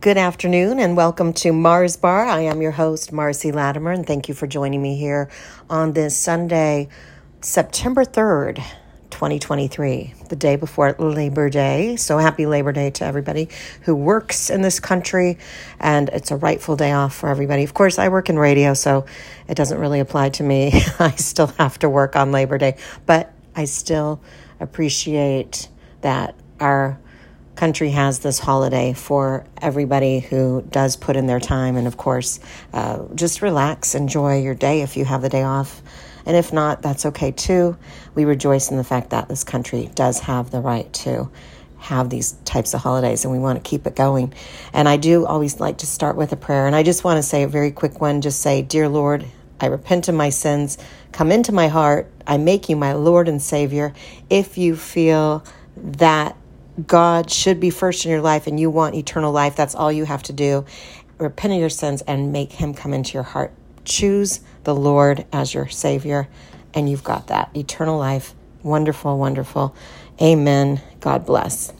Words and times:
Good 0.00 0.18
afternoon 0.18 0.78
and 0.78 0.96
welcome 0.96 1.32
to 1.32 1.50
Mars 1.50 1.96
Bar. 1.96 2.26
I 2.26 2.40
am 2.40 2.62
your 2.62 2.70
host, 2.70 3.10
Marsi 3.10 3.50
Latimer, 3.50 3.90
and 3.90 4.06
thank 4.06 4.28
you 4.28 4.34
for 4.34 4.46
joining 4.46 4.80
me 4.80 4.96
here 4.96 5.28
on 5.68 5.94
this 5.94 6.16
Sunday, 6.16 6.88
September 7.40 8.04
3rd, 8.04 8.62
2023, 9.10 10.14
the 10.28 10.36
day 10.36 10.54
before 10.54 10.94
Labor 11.00 11.50
Day. 11.50 11.96
So 11.96 12.18
happy 12.18 12.46
Labor 12.46 12.70
Day 12.70 12.90
to 12.90 13.04
everybody 13.04 13.48
who 13.82 13.96
works 13.96 14.50
in 14.50 14.62
this 14.62 14.78
country, 14.78 15.38
and 15.80 16.10
it's 16.10 16.30
a 16.30 16.36
rightful 16.36 16.76
day 16.76 16.92
off 16.92 17.16
for 17.16 17.28
everybody. 17.28 17.64
Of 17.64 17.74
course, 17.74 17.98
I 17.98 18.08
work 18.08 18.28
in 18.28 18.38
radio, 18.38 18.74
so 18.74 19.04
it 19.48 19.56
doesn't 19.56 19.80
really 19.80 19.98
apply 19.98 20.28
to 20.28 20.44
me. 20.44 20.80
I 21.00 21.12
still 21.12 21.48
have 21.58 21.76
to 21.80 21.88
work 21.88 22.14
on 22.14 22.30
Labor 22.30 22.58
Day, 22.58 22.76
but 23.06 23.32
I 23.56 23.64
still 23.64 24.20
appreciate 24.60 25.68
that 26.02 26.36
our 26.60 27.00
country 27.58 27.90
has 27.90 28.20
this 28.20 28.38
holiday 28.38 28.92
for 28.92 29.44
everybody 29.60 30.20
who 30.20 30.62
does 30.70 30.94
put 30.94 31.16
in 31.16 31.26
their 31.26 31.40
time. 31.40 31.76
And 31.76 31.88
of 31.88 31.96
course, 31.96 32.38
uh, 32.72 33.04
just 33.16 33.42
relax, 33.42 33.96
enjoy 33.96 34.40
your 34.40 34.54
day 34.54 34.82
if 34.82 34.96
you 34.96 35.04
have 35.04 35.22
the 35.22 35.28
day 35.28 35.42
off. 35.42 35.82
And 36.24 36.36
if 36.36 36.52
not, 36.52 36.82
that's 36.82 37.04
okay 37.06 37.32
too. 37.32 37.76
We 38.14 38.24
rejoice 38.24 38.70
in 38.70 38.76
the 38.76 38.84
fact 38.84 39.10
that 39.10 39.28
this 39.28 39.42
country 39.42 39.90
does 39.96 40.20
have 40.20 40.52
the 40.52 40.60
right 40.60 40.90
to 41.04 41.28
have 41.78 42.10
these 42.10 42.32
types 42.44 42.74
of 42.74 42.80
holidays 42.80 43.24
and 43.24 43.32
we 43.32 43.40
want 43.40 43.62
to 43.62 43.68
keep 43.68 43.88
it 43.88 43.96
going. 43.96 44.32
And 44.72 44.88
I 44.88 44.96
do 44.96 45.26
always 45.26 45.58
like 45.58 45.78
to 45.78 45.86
start 45.86 46.14
with 46.14 46.30
a 46.30 46.36
prayer. 46.36 46.68
And 46.68 46.76
I 46.76 46.84
just 46.84 47.02
want 47.02 47.18
to 47.18 47.24
say 47.24 47.42
a 47.42 47.48
very 47.48 47.72
quick 47.72 48.00
one 48.00 48.20
just 48.20 48.40
say, 48.40 48.62
Dear 48.62 48.88
Lord, 48.88 49.26
I 49.60 49.66
repent 49.66 50.06
of 50.06 50.14
my 50.14 50.30
sins. 50.30 50.78
Come 51.10 51.32
into 51.32 51.50
my 51.50 51.66
heart. 51.66 52.08
I 52.24 52.36
make 52.36 52.68
you 52.68 52.76
my 52.76 52.92
Lord 52.92 53.28
and 53.28 53.42
Savior. 53.42 53.94
If 54.30 54.58
you 54.58 54.76
feel 54.76 55.44
that 55.76 56.36
God 56.86 57.30
should 57.30 57.58
be 57.60 57.70
first 57.70 58.04
in 58.04 58.10
your 58.10 58.20
life 58.20 58.46
and 58.46 58.58
you 58.58 58.70
want 58.70 58.94
eternal 58.94 59.32
life, 59.32 59.56
that's 59.56 59.74
all 59.74 59.90
you 59.90 60.04
have 60.04 60.22
to 60.24 60.32
do. 60.32 60.64
Repent 61.18 61.52
of 61.52 61.58
your 61.58 61.70
sins 61.70 62.02
and 62.02 62.32
make 62.32 62.52
Him 62.52 62.74
come 62.74 62.94
into 62.94 63.14
your 63.14 63.24
heart. 63.24 63.52
Choose 63.84 64.40
the 64.64 64.74
Lord 64.74 65.26
as 65.32 65.52
your 65.54 65.66
Savior, 65.68 66.28
and 66.74 66.88
you've 66.88 67.02
got 67.02 67.28
that 67.28 67.50
eternal 67.56 67.98
life. 67.98 68.34
Wonderful, 68.62 69.18
wonderful. 69.18 69.74
Amen. 70.20 70.80
God 71.00 71.24
bless. 71.26 71.72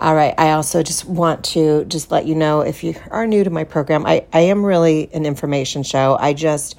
All 0.00 0.14
right. 0.14 0.32
I 0.38 0.52
also 0.52 0.82
just 0.82 1.04
want 1.06 1.44
to 1.46 1.84
just 1.86 2.10
let 2.12 2.24
you 2.24 2.36
know 2.36 2.60
if 2.60 2.84
you 2.84 2.94
are 3.10 3.26
new 3.26 3.42
to 3.42 3.50
my 3.50 3.64
program, 3.64 4.06
I, 4.06 4.26
I 4.32 4.40
am 4.40 4.64
really 4.64 5.10
an 5.12 5.26
information 5.26 5.82
show. 5.82 6.16
I 6.18 6.34
just 6.34 6.76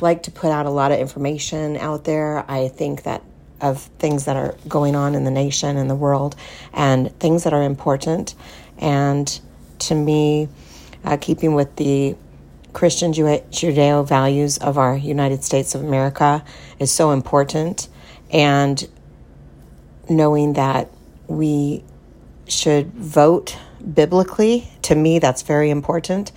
like 0.00 0.24
to 0.24 0.30
put 0.30 0.50
out 0.50 0.66
a 0.66 0.70
lot 0.70 0.92
of 0.92 1.00
information 1.00 1.76
out 1.76 2.04
there. 2.04 2.48
I 2.48 2.68
think 2.68 3.02
that 3.02 3.24
of 3.62 3.80
things 3.98 4.26
that 4.26 4.36
are 4.36 4.54
going 4.68 4.94
on 4.94 5.14
in 5.14 5.24
the 5.24 5.30
nation 5.30 5.76
and 5.76 5.88
the 5.88 5.94
world 5.94 6.36
and 6.74 7.16
things 7.18 7.44
that 7.44 7.52
are 7.52 7.62
important. 7.62 8.34
And 8.78 9.40
to 9.80 9.94
me, 9.94 10.48
uh, 11.04 11.16
keeping 11.16 11.54
with 11.54 11.76
the 11.76 12.16
Christian 12.72 13.12
Judeo 13.12 14.06
values 14.06 14.58
of 14.58 14.78
our 14.78 14.96
United 14.96 15.44
States 15.44 15.74
of 15.74 15.82
America 15.82 16.44
is 16.78 16.90
so 16.90 17.12
important. 17.12 17.88
And 18.30 18.88
knowing 20.08 20.54
that 20.54 20.90
we 21.26 21.84
should 22.48 22.92
vote 22.92 23.56
biblically, 23.94 24.68
to 24.82 24.94
me, 24.94 25.18
that's 25.18 25.42
very 25.42 25.70
important. 25.70 26.32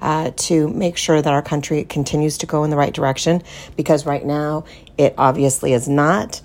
Uh, 0.00 0.30
to 0.36 0.68
make 0.68 0.96
sure 0.96 1.20
that 1.20 1.32
our 1.32 1.42
country 1.42 1.82
continues 1.82 2.38
to 2.38 2.46
go 2.46 2.62
in 2.62 2.70
the 2.70 2.76
right 2.76 2.94
direction 2.94 3.42
because 3.74 4.06
right 4.06 4.24
now 4.24 4.64
it 4.96 5.12
obviously 5.18 5.72
is 5.72 5.88
not. 5.88 6.40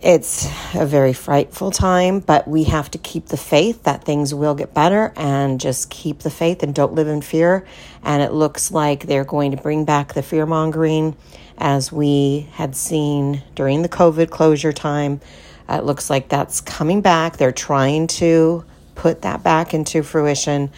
It's 0.00 0.48
a 0.74 0.86
very 0.86 1.12
frightful 1.12 1.72
time, 1.72 2.20
but 2.20 2.46
we 2.46 2.64
have 2.64 2.88
to 2.92 2.98
keep 2.98 3.26
the 3.26 3.36
faith 3.36 3.82
that 3.82 4.04
things 4.04 4.32
will 4.32 4.54
get 4.54 4.72
better 4.72 5.12
and 5.16 5.60
just 5.60 5.90
keep 5.90 6.20
the 6.20 6.30
faith 6.30 6.62
and 6.62 6.72
don't 6.72 6.92
live 6.92 7.08
in 7.08 7.20
fear. 7.20 7.66
And 8.04 8.22
it 8.22 8.32
looks 8.32 8.70
like 8.70 9.06
they're 9.06 9.24
going 9.24 9.50
to 9.50 9.56
bring 9.56 9.84
back 9.84 10.14
the 10.14 10.22
fear 10.22 10.46
mongering 10.46 11.16
as 11.56 11.90
we 11.90 12.48
had 12.52 12.76
seen 12.76 13.42
during 13.56 13.82
the 13.82 13.88
COVID 13.88 14.30
closure 14.30 14.72
time. 14.72 15.20
It 15.68 15.82
looks 15.82 16.08
like 16.08 16.28
that's 16.28 16.60
coming 16.60 17.00
back. 17.00 17.36
They're 17.36 17.50
trying 17.50 18.06
to 18.18 18.64
put 18.94 19.22
that 19.22 19.42
back 19.42 19.74
into 19.74 20.04
fruition, 20.04 20.70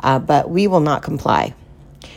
uh, 0.00 0.18
but 0.18 0.50
we 0.50 0.66
will 0.66 0.80
not 0.80 1.02
comply. 1.02 1.54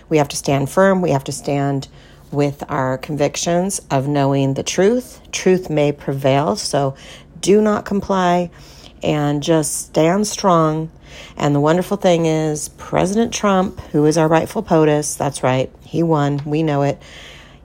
We 0.10 0.18
have 0.18 0.28
to 0.28 0.36
stand 0.36 0.70
firm. 0.70 1.02
We 1.02 1.12
have 1.12 1.24
to 1.24 1.32
stand 1.32 1.88
with 2.32 2.64
our 2.70 2.98
convictions 2.98 3.82
of 3.90 4.08
knowing 4.08 4.54
the 4.54 4.64
truth. 4.64 5.22
Truth 5.32 5.70
may 5.70 5.92
prevail, 5.92 6.56
so 6.56 6.96
do 7.42 7.62
not 7.62 7.86
comply 7.86 8.52
and 9.02 9.42
just 9.42 9.88
stand 9.88 10.28
strong. 10.28 10.92
And 11.38 11.56
the 11.56 11.60
wonderful 11.60 11.98
thing 11.98 12.26
is, 12.26 12.70
President 12.70 13.34
Trump, 13.34 13.80
who 13.92 14.06
is 14.06 14.18
our 14.18 14.28
rightful 14.28 14.64
POTUS, 14.64 15.18
that's 15.18 15.44
right, 15.44 15.72
he 15.84 16.04
won, 16.04 16.42
we 16.46 16.64
know 16.64 16.84
it. 16.84 17.02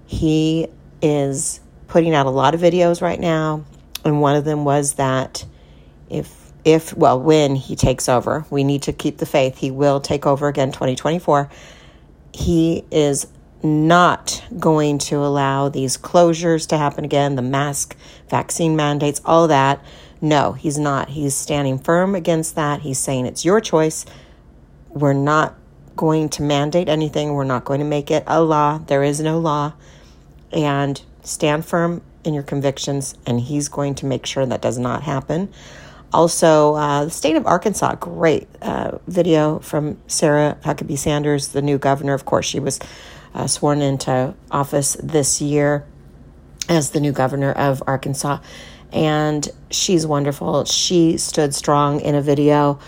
He 0.07 0.69
is 1.03 1.61
putting 1.89 2.15
out 2.15 2.27
a 2.27 2.31
lot 2.31 2.55
of 2.55 2.61
videos 2.61 3.03
right 3.03 3.21
now, 3.21 3.65
and 4.05 4.21
one 4.21 4.37
of 4.37 4.45
them 4.45 4.65
was 4.65 4.95
that 4.95 5.45
if 6.09 6.45
if 6.65 6.97
well 6.97 7.21
when 7.21 7.57
he 7.57 7.77
takes 7.77 8.09
over, 8.09 8.47
we 8.51 8.65
need 8.65 8.83
to 8.83 8.93
keep 8.93 9.19
the 9.19 9.27
faith. 9.27 9.59
He 9.59 9.71
will 9.71 10.01
take 10.01 10.27
over 10.27 10.49
again 10.49 10.73
2024. 10.73 11.51
He 12.33 12.85
is 12.91 13.27
not 13.65 14.45
going 14.59 14.99
to 14.99 15.17
allow 15.17 15.69
these 15.69 15.97
closures 15.97 16.69
to 16.69 16.79
happen 16.79 17.05
again, 17.05 17.35
the 17.35 17.43
mask, 17.43 17.97
vaccine 18.29 18.77
mandates, 18.77 19.21
all 19.25 19.49
that. 19.49 19.83
No, 20.21 20.53
he's 20.53 20.79
not. 20.79 21.09
He's 21.11 21.35
standing 21.35 21.79
firm 21.79 22.15
against 22.15 22.55
that. 22.55 22.83
He's 22.83 22.99
saying 22.99 23.27
it's 23.27 23.45
your 23.45 23.61
choice. 23.61 24.05
We're 24.91 25.13
not 25.13 25.55
going 25.97 26.29
to 26.31 26.43
mandate 26.43 26.89
anything. 26.89 27.33
We're 27.33 27.45
not 27.45 27.65
going 27.65 27.81
to 27.81 27.87
make 27.87 28.11
it 28.11 28.25
a 28.27 28.43
law. 28.43 28.79
There 28.79 29.03
is 29.03 29.21
no 29.21 29.39
law. 29.39 29.73
And 30.53 31.01
stand 31.23 31.65
firm 31.65 32.03
in 32.23 32.35
your 32.35 32.43
convictions, 32.43 33.17
and 33.27 33.41
he's 33.41 33.69
going 33.69 33.95
to 33.97 34.07
make 34.07 34.27
sure 34.27 34.47
that 34.47 34.63
does 34.63 34.79
not 34.79 35.03
happen. 35.03 35.53
Also, 36.13 36.75
uh, 36.75 37.05
the 37.05 37.11
state 37.11 37.35
of 37.35 37.45
Arkansas, 37.47 37.97
great 37.97 38.47
uh, 38.63 38.99
video 39.09 39.59
from 39.59 39.99
Sarah 40.07 40.57
Huckabee 40.63 40.97
Sanders, 40.97 41.49
the 41.49 41.61
new 41.61 41.77
governor. 41.77 42.15
Of 42.15 42.25
course, 42.25 42.47
she 42.47 42.61
was 42.61 42.79
uh, 43.35 43.47
sworn 43.47 43.83
into 43.83 44.35
office 44.51 44.97
this 45.03 45.41
year 45.41 45.85
as 46.69 46.91
the 46.91 47.01
new 47.01 47.13
governor 47.13 47.53
of 47.53 47.83
Arkansas. 47.87 48.39
And 48.93 49.49
she's 49.71 50.07
wonderful. 50.07 50.65
She 50.65 51.19
stood 51.19 51.55
strong 51.55 52.01
in 52.01 52.15
a 52.15 52.23
video 52.23 52.79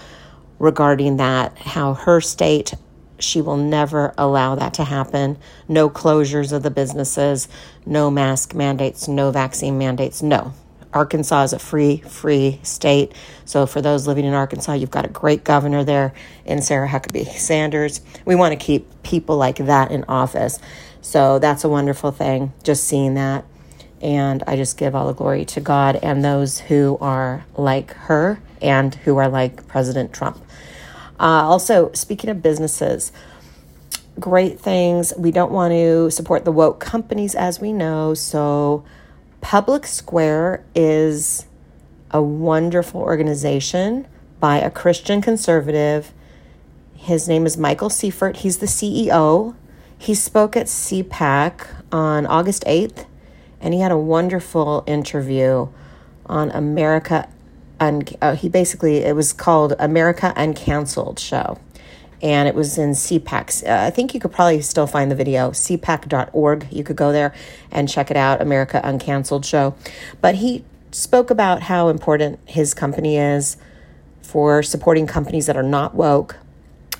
regarding 0.58 1.16
that, 1.16 1.58
how 1.58 1.94
her 1.94 2.20
state, 2.20 2.74
she 3.18 3.40
will 3.40 3.56
never 3.56 4.14
allow 4.16 4.54
that 4.54 4.74
to 4.74 4.84
happen. 4.84 5.36
No 5.68 5.90
closures 5.90 6.52
of 6.52 6.62
the 6.62 6.70
businesses, 6.70 7.48
no 7.84 8.10
mask 8.10 8.54
mandates, 8.54 9.08
no 9.08 9.30
vaccine 9.30 9.78
mandates. 9.78 10.22
No, 10.22 10.54
Arkansas 10.96 11.42
is 11.42 11.52
a 11.52 11.58
free, 11.58 11.98
free 11.98 12.58
state. 12.62 13.12
So 13.44 13.66
for 13.66 13.82
those 13.82 14.06
living 14.06 14.24
in 14.24 14.32
Arkansas, 14.32 14.72
you've 14.72 14.90
got 14.90 15.04
a 15.04 15.08
great 15.08 15.44
governor 15.44 15.84
there 15.84 16.14
in 16.46 16.62
Sarah 16.62 16.88
Huckabee 16.88 17.26
Sanders. 17.26 18.00
We 18.24 18.34
want 18.34 18.58
to 18.58 18.64
keep 18.64 19.02
people 19.02 19.36
like 19.36 19.56
that 19.56 19.90
in 19.90 20.04
office. 20.04 20.58
So 21.02 21.38
that's 21.38 21.64
a 21.64 21.68
wonderful 21.68 22.12
thing, 22.12 22.54
just 22.62 22.84
seeing 22.84 23.12
that. 23.14 23.44
And 24.00 24.42
I 24.46 24.56
just 24.56 24.78
give 24.78 24.94
all 24.94 25.06
the 25.06 25.12
glory 25.12 25.44
to 25.44 25.60
God 25.60 25.96
and 26.02 26.24
those 26.24 26.60
who 26.60 26.96
are 27.02 27.44
like 27.56 27.92
her 27.92 28.40
and 28.62 28.94
who 28.94 29.18
are 29.18 29.28
like 29.28 29.68
President 29.68 30.14
Trump. 30.14 30.38
Uh, 31.20 31.44
also, 31.44 31.92
speaking 31.92 32.30
of 32.30 32.42
businesses, 32.42 33.12
great 34.18 34.58
things. 34.58 35.12
We 35.16 35.30
don't 35.30 35.52
want 35.52 35.72
to 35.72 36.10
support 36.10 36.46
the 36.46 36.52
woke 36.52 36.80
companies, 36.80 37.34
as 37.34 37.60
we 37.60 37.72
know. 37.72 38.14
So, 38.14 38.84
Public 39.40 39.86
Square 39.86 40.64
is 40.74 41.46
a 42.10 42.20
wonderful 42.22 43.00
organization 43.00 44.06
by 44.40 44.58
a 44.58 44.70
Christian 44.70 45.20
conservative. 45.20 46.12
His 46.94 47.28
name 47.28 47.46
is 47.46 47.56
Michael 47.56 47.90
Seifert. 47.90 48.38
He's 48.38 48.58
the 48.58 48.66
CEO. 48.66 49.54
He 49.98 50.14
spoke 50.14 50.56
at 50.56 50.66
CPAC 50.66 51.66
on 51.92 52.26
August 52.26 52.64
8th, 52.64 53.06
and 53.60 53.72
he 53.72 53.80
had 53.80 53.92
a 53.92 53.98
wonderful 53.98 54.84
interview 54.86 55.68
on 56.26 56.50
America. 56.50 57.28
Un- 57.78 58.02
uh, 58.20 58.34
he 58.34 58.48
basically, 58.48 58.98
it 58.98 59.14
was 59.14 59.32
called 59.32 59.74
America 59.78 60.32
Uncanceled 60.36 61.18
Show 61.18 61.58
and 62.22 62.48
it 62.48 62.54
was 62.54 62.78
in 62.78 62.90
CPAC. 62.90 63.68
Uh, 63.68 63.86
I 63.86 63.90
think 63.90 64.14
you 64.14 64.20
could 64.20 64.32
probably 64.32 64.60
still 64.62 64.86
find 64.86 65.10
the 65.10 65.14
video, 65.14 65.50
cpac.org. 65.50 66.66
You 66.70 66.84
could 66.84 66.96
go 66.96 67.12
there 67.12 67.34
and 67.70 67.88
check 67.88 68.10
it 68.10 68.16
out, 68.16 68.40
America 68.40 68.80
Uncanceled 68.82 69.44
Show. 69.44 69.74
But 70.20 70.36
he 70.36 70.64
spoke 70.90 71.30
about 71.30 71.62
how 71.62 71.88
important 71.88 72.38
his 72.46 72.72
company 72.74 73.18
is 73.18 73.56
for 74.22 74.62
supporting 74.62 75.06
companies 75.06 75.46
that 75.46 75.56
are 75.56 75.62
not 75.62 75.94
woke 75.94 76.36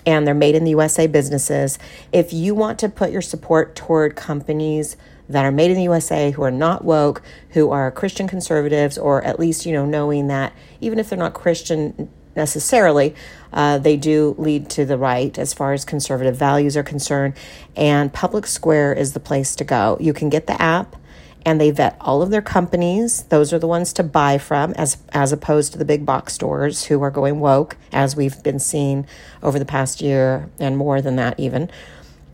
and 0.04 0.26
they're 0.26 0.34
made 0.34 0.54
in 0.54 0.64
the 0.64 0.70
USA 0.70 1.06
businesses. 1.06 1.78
If 2.12 2.32
you 2.32 2.54
want 2.54 2.78
to 2.78 2.88
put 2.88 3.10
your 3.10 3.22
support 3.22 3.74
toward 3.74 4.14
companies 4.14 4.96
that 5.28 5.44
are 5.44 5.50
made 5.50 5.70
in 5.70 5.76
the 5.76 5.82
USA 5.82 6.30
who 6.30 6.42
are 6.42 6.50
not 6.52 6.84
woke, 6.84 7.22
who 7.50 7.70
are 7.70 7.90
Christian 7.90 8.28
conservatives, 8.28 8.96
or 8.96 9.22
at 9.24 9.40
least, 9.40 9.66
you 9.66 9.72
know, 9.72 9.84
knowing 9.84 10.28
that 10.28 10.52
even 10.80 11.00
if 11.00 11.10
they're 11.10 11.18
not 11.18 11.34
Christian 11.34 12.08
necessarily. 12.36 13.14
Uh, 13.52 13.78
they 13.78 13.96
do 13.96 14.34
lead 14.38 14.68
to 14.70 14.84
the 14.84 14.98
right 14.98 15.38
as 15.38 15.54
far 15.54 15.72
as 15.72 15.84
conservative 15.84 16.36
values 16.36 16.76
are 16.76 16.82
concerned, 16.82 17.34
and 17.74 18.12
Public 18.12 18.46
Square 18.46 18.94
is 18.94 19.12
the 19.12 19.20
place 19.20 19.56
to 19.56 19.64
go. 19.64 19.96
You 20.00 20.12
can 20.12 20.28
get 20.28 20.46
the 20.46 20.60
app 20.60 20.96
and 21.46 21.60
they 21.60 21.70
vet 21.70 21.96
all 22.00 22.22
of 22.22 22.30
their 22.30 22.42
companies. 22.42 23.22
Those 23.22 23.52
are 23.52 23.58
the 23.60 23.68
ones 23.68 23.92
to 23.94 24.02
buy 24.02 24.36
from, 24.36 24.72
as 24.72 24.98
as 25.12 25.32
opposed 25.32 25.72
to 25.72 25.78
the 25.78 25.84
big 25.84 26.04
box 26.04 26.32
stores 26.32 26.86
who 26.86 27.00
are 27.02 27.10
going 27.10 27.38
woke, 27.38 27.76
as 27.92 28.16
we've 28.16 28.42
been 28.42 28.58
seeing 28.58 29.06
over 29.44 29.58
the 29.58 29.64
past 29.64 30.00
year 30.00 30.50
and 30.58 30.76
more 30.76 31.00
than 31.00 31.14
that 31.16 31.38
even. 31.38 31.70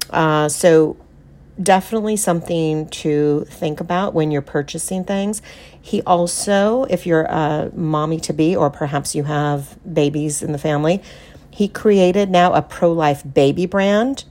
Uh, 0.09 0.49
so 0.49 0.97
definitely 1.63 2.17
something 2.17 2.89
to 2.89 3.45
think 3.51 3.81
about 3.81 4.15
when 4.15 4.31
you're 4.31 4.41
purchasing 4.41 5.05
things. 5.05 5.43
He 5.83 6.01
also, 6.03 6.85
if 6.85 7.07
you're 7.07 7.25
a 7.25 7.71
mommy 7.75 8.21
to 8.21 8.33
be, 8.33 8.57
or 8.57 8.71
perhaps 8.71 9.15
you 9.15 9.25
have 9.25 9.77
babies 9.93 10.43
in 10.43 10.53
the 10.53 10.59
family, 10.59 11.03
he 11.51 11.69
created 11.69 12.31
now 12.31 12.55
a 12.55 12.63
pro 12.63 12.93
life 12.93 13.23
baby 13.35 13.67
brand, 13.67 14.25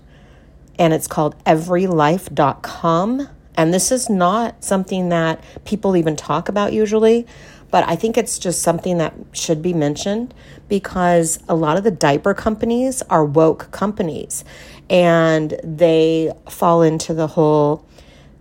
and 0.79 0.93
it's 0.93 1.07
called 1.07 1.35
everylife.com 1.43 3.27
and 3.55 3.73
this 3.73 3.91
is 3.91 4.09
not 4.09 4.63
something 4.63 5.09
that 5.09 5.43
people 5.65 5.95
even 5.95 6.15
talk 6.15 6.49
about 6.49 6.73
usually, 6.73 7.27
but 7.69 7.87
I 7.87 7.95
think 7.95 8.17
it's 8.17 8.39
just 8.39 8.61
something 8.61 8.97
that 8.97 9.13
should 9.33 9.61
be 9.61 9.73
mentioned 9.73 10.33
because 10.67 11.39
a 11.47 11.55
lot 11.55 11.77
of 11.77 11.83
the 11.83 11.91
diaper 11.91 12.33
companies 12.33 13.01
are 13.03 13.25
woke 13.25 13.69
companies 13.71 14.43
and 14.89 15.59
they 15.63 16.31
fall 16.49 16.81
into 16.81 17.13
the 17.13 17.27
whole 17.27 17.85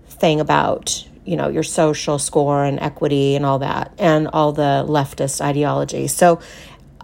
thing 0.08 0.40
about 0.40 1.06
you 1.24 1.36
know 1.36 1.48
your 1.48 1.62
social 1.62 2.18
score 2.18 2.64
and 2.64 2.80
equity 2.80 3.36
and 3.36 3.44
all 3.44 3.58
that 3.58 3.92
and 3.98 4.28
all 4.28 4.52
the 4.52 4.84
leftist 4.88 5.40
ideology 5.40 6.06
so 6.06 6.40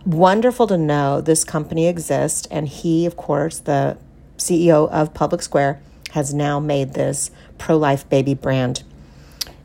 wonderful 0.05 0.67
to 0.67 0.79
know 0.79 1.21
this 1.21 1.45
company 1.45 1.87
exists 1.87 2.47
and 2.51 2.69
he 2.69 3.07
of 3.07 3.17
course 3.17 3.59
the 3.61 3.97
ceo 4.39 4.89
of 4.91 5.13
public 5.13 5.43
square 5.43 5.81
has 6.17 6.33
now 6.33 6.59
made 6.59 6.95
this 6.95 7.31
pro 7.59 7.77
life 7.77 8.09
baby 8.09 8.33
brand. 8.33 8.83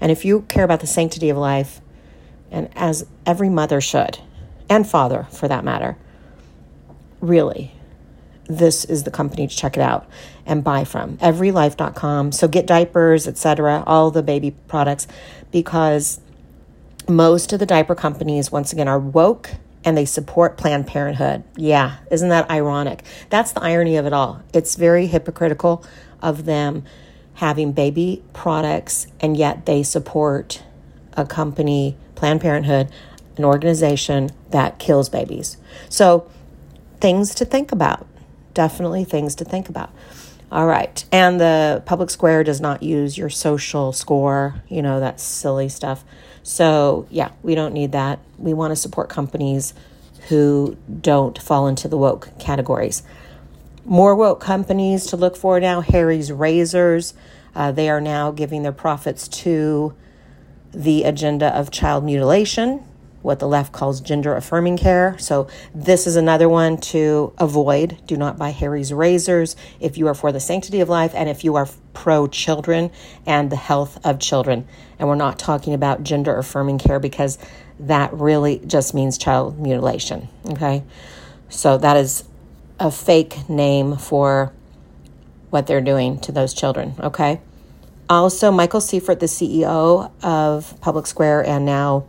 And 0.01 0.12
if 0.12 0.25
you 0.25 0.42
care 0.42 0.65
about 0.65 0.81
the 0.81 0.88
sanctity 0.88 1.30
of 1.30 1.38
life, 1.38 1.80
and 2.51 2.69
as 2.75 3.06
every 3.25 3.47
mother 3.47 3.80
should, 3.80 4.19
and 4.69 4.88
father 4.88 5.27
for 5.31 5.47
that 5.47 5.63
matter, 5.63 5.95
really, 7.21 7.74
this 8.45 8.85
is 8.85 9.03
the 9.03 9.11
company 9.11 9.47
to 9.47 9.55
check 9.55 9.77
it 9.77 9.81
out 9.81 10.07
and 10.45 10.63
buy 10.63 10.83
from. 10.83 11.17
Everylife.com 11.17 12.31
so 12.31 12.47
get 12.47 12.65
diapers 12.65 13.27
etc 13.27 13.83
all 13.85 14.11
the 14.11 14.23
baby 14.23 14.51
products 14.67 15.07
because 15.51 16.19
most 17.07 17.53
of 17.53 17.59
the 17.59 17.65
diaper 17.65 17.95
companies 17.95 18.51
once 18.51 18.73
again 18.73 18.88
are 18.88 18.99
woke 18.99 19.51
and 19.83 19.97
they 19.97 20.05
support 20.05 20.57
planned 20.57 20.88
parenthood. 20.88 21.43
Yeah 21.55 21.97
isn't 22.09 22.29
that 22.29 22.49
ironic? 22.49 23.03
That's 23.29 23.51
the 23.51 23.61
irony 23.61 23.97
of 23.97 24.05
it 24.05 24.13
all. 24.13 24.41
It's 24.53 24.75
very 24.75 25.07
hypocritical 25.07 25.85
of 26.21 26.45
them 26.45 26.83
having 27.41 27.71
baby 27.71 28.23
products, 28.33 29.07
and 29.19 29.35
yet 29.35 29.65
they 29.65 29.81
support 29.81 30.61
a 31.13 31.25
company, 31.25 31.97
Planned 32.13 32.39
Parenthood, 32.39 32.89
an 33.35 33.44
organization 33.44 34.29
that 34.51 34.77
kills 34.77 35.09
babies. 35.09 35.57
So, 35.89 36.29
things 36.99 37.33
to 37.35 37.45
think 37.45 37.71
about. 37.71 38.05
Definitely 38.53 39.03
things 39.03 39.36
to 39.36 39.45
think 39.45 39.69
about. 39.69 39.92
All 40.51 40.65
right. 40.65 41.03
And 41.12 41.39
the 41.39 41.81
public 41.86 42.09
square 42.09 42.44
does 42.44 42.59
not 42.59 42.83
use 42.83 43.18
your 43.18 43.30
social 43.30 43.94
score, 43.94 44.62
you 44.68 44.81
know, 44.81 45.00
that 45.00 45.19
silly 45.19 45.69
stuff. 45.69 46.03
So, 46.44 47.07
yeah, 47.09 47.31
we 47.42 47.56
don't 47.56 47.74
need 47.74 47.94
that. 47.94 48.19
We 48.38 48.53
want 48.53 48.71
to 48.71 48.75
support 48.75 49.09
companies 49.09 49.74
who 50.27 50.77
don't 51.01 51.38
fall 51.39 51.68
into 51.68 51.88
the 51.88 51.98
woke 51.98 52.30
categories. 52.38 53.03
More 53.86 54.15
woke 54.15 54.42
companies 54.42 55.06
to 55.07 55.18
look 55.18 55.36
for 55.38 55.59
now 55.59 55.81
Harry's 55.81 56.31
Razors. 56.31 57.13
Uh, 57.56 57.71
they 57.71 57.89
are 57.89 58.01
now 58.01 58.31
giving 58.31 58.63
their 58.63 58.71
profits 58.71 59.27
to 59.27 59.95
the 60.74 61.04
agenda 61.04 61.47
of 61.47 61.71
child 61.71 62.04
mutilation, 62.04 62.83
what 63.21 63.39
the 63.39 63.47
left 63.47 63.71
calls 63.71 64.01
gender 64.01 64.35
affirming 64.35 64.77
care. 64.77 65.18
So, 65.19 65.47
this 65.73 66.07
is 66.07 66.15
another 66.15 66.50
one 66.50 66.77
to 66.77 67.33
avoid. 67.38 67.97
Do 68.07 68.18
not 68.18 68.38
buy 68.38 68.50
Harry's 68.50 68.91
razors 68.94 69.56
if 69.79 69.97
you 69.97 70.07
are 70.07 70.13
for 70.13 70.31
the 70.31 70.39
sanctity 70.39 70.79
of 70.79 70.89
life 70.89 71.13
and 71.15 71.29
if 71.29 71.44
you 71.44 71.56
are 71.56 71.68
pro 71.94 72.27
children 72.27 72.91
and 73.25 73.51
the 73.51 73.56
health 73.56 74.00
of 74.06 74.19
children. 74.19 74.68
And 75.00 75.07
we're 75.07 75.15
not 75.15 75.39
talking 75.39 75.73
about 75.73 76.03
gender 76.03 76.35
affirming 76.38 76.79
care 76.79 77.00
because 77.00 77.38
that 77.79 78.13
really 78.13 78.59
just 78.65 78.94
means 78.94 79.18
child 79.18 79.59
mutilation. 79.59 80.27
Okay. 80.50 80.83
So, 81.50 81.77
that 81.77 81.97
is 81.97 82.23
a 82.79 82.89
fake 82.89 83.47
name 83.47 83.97
for 83.97 84.51
what 85.51 85.68
they're 85.68 85.81
doing 85.81 86.19
to 86.21 86.31
those 86.31 86.53
children, 86.53 86.95
okay? 87.00 87.39
Also, 88.09 88.51
Michael 88.51 88.81
Seifert, 88.81 89.19
the 89.19 89.27
CEO 89.27 90.12
of 90.23 90.81
Public 90.81 91.06
Square 91.06 91.45
and 91.45 91.65
now 91.65 92.06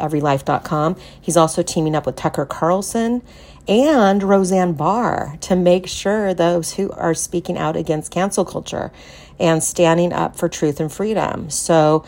everylife.com, 0.00 0.96
he's 1.20 1.36
also 1.36 1.62
teaming 1.62 1.94
up 1.94 2.06
with 2.06 2.16
Tucker 2.16 2.46
Carlson 2.46 3.22
and 3.68 4.22
Roseanne 4.22 4.72
Barr 4.72 5.36
to 5.42 5.54
make 5.54 5.86
sure 5.86 6.34
those 6.34 6.74
who 6.74 6.90
are 6.92 7.14
speaking 7.14 7.56
out 7.56 7.76
against 7.76 8.10
cancel 8.10 8.44
culture 8.44 8.90
and 9.38 9.62
standing 9.62 10.12
up 10.12 10.36
for 10.36 10.48
truth 10.48 10.80
and 10.80 10.92
freedom. 10.92 11.50
So, 11.50 12.04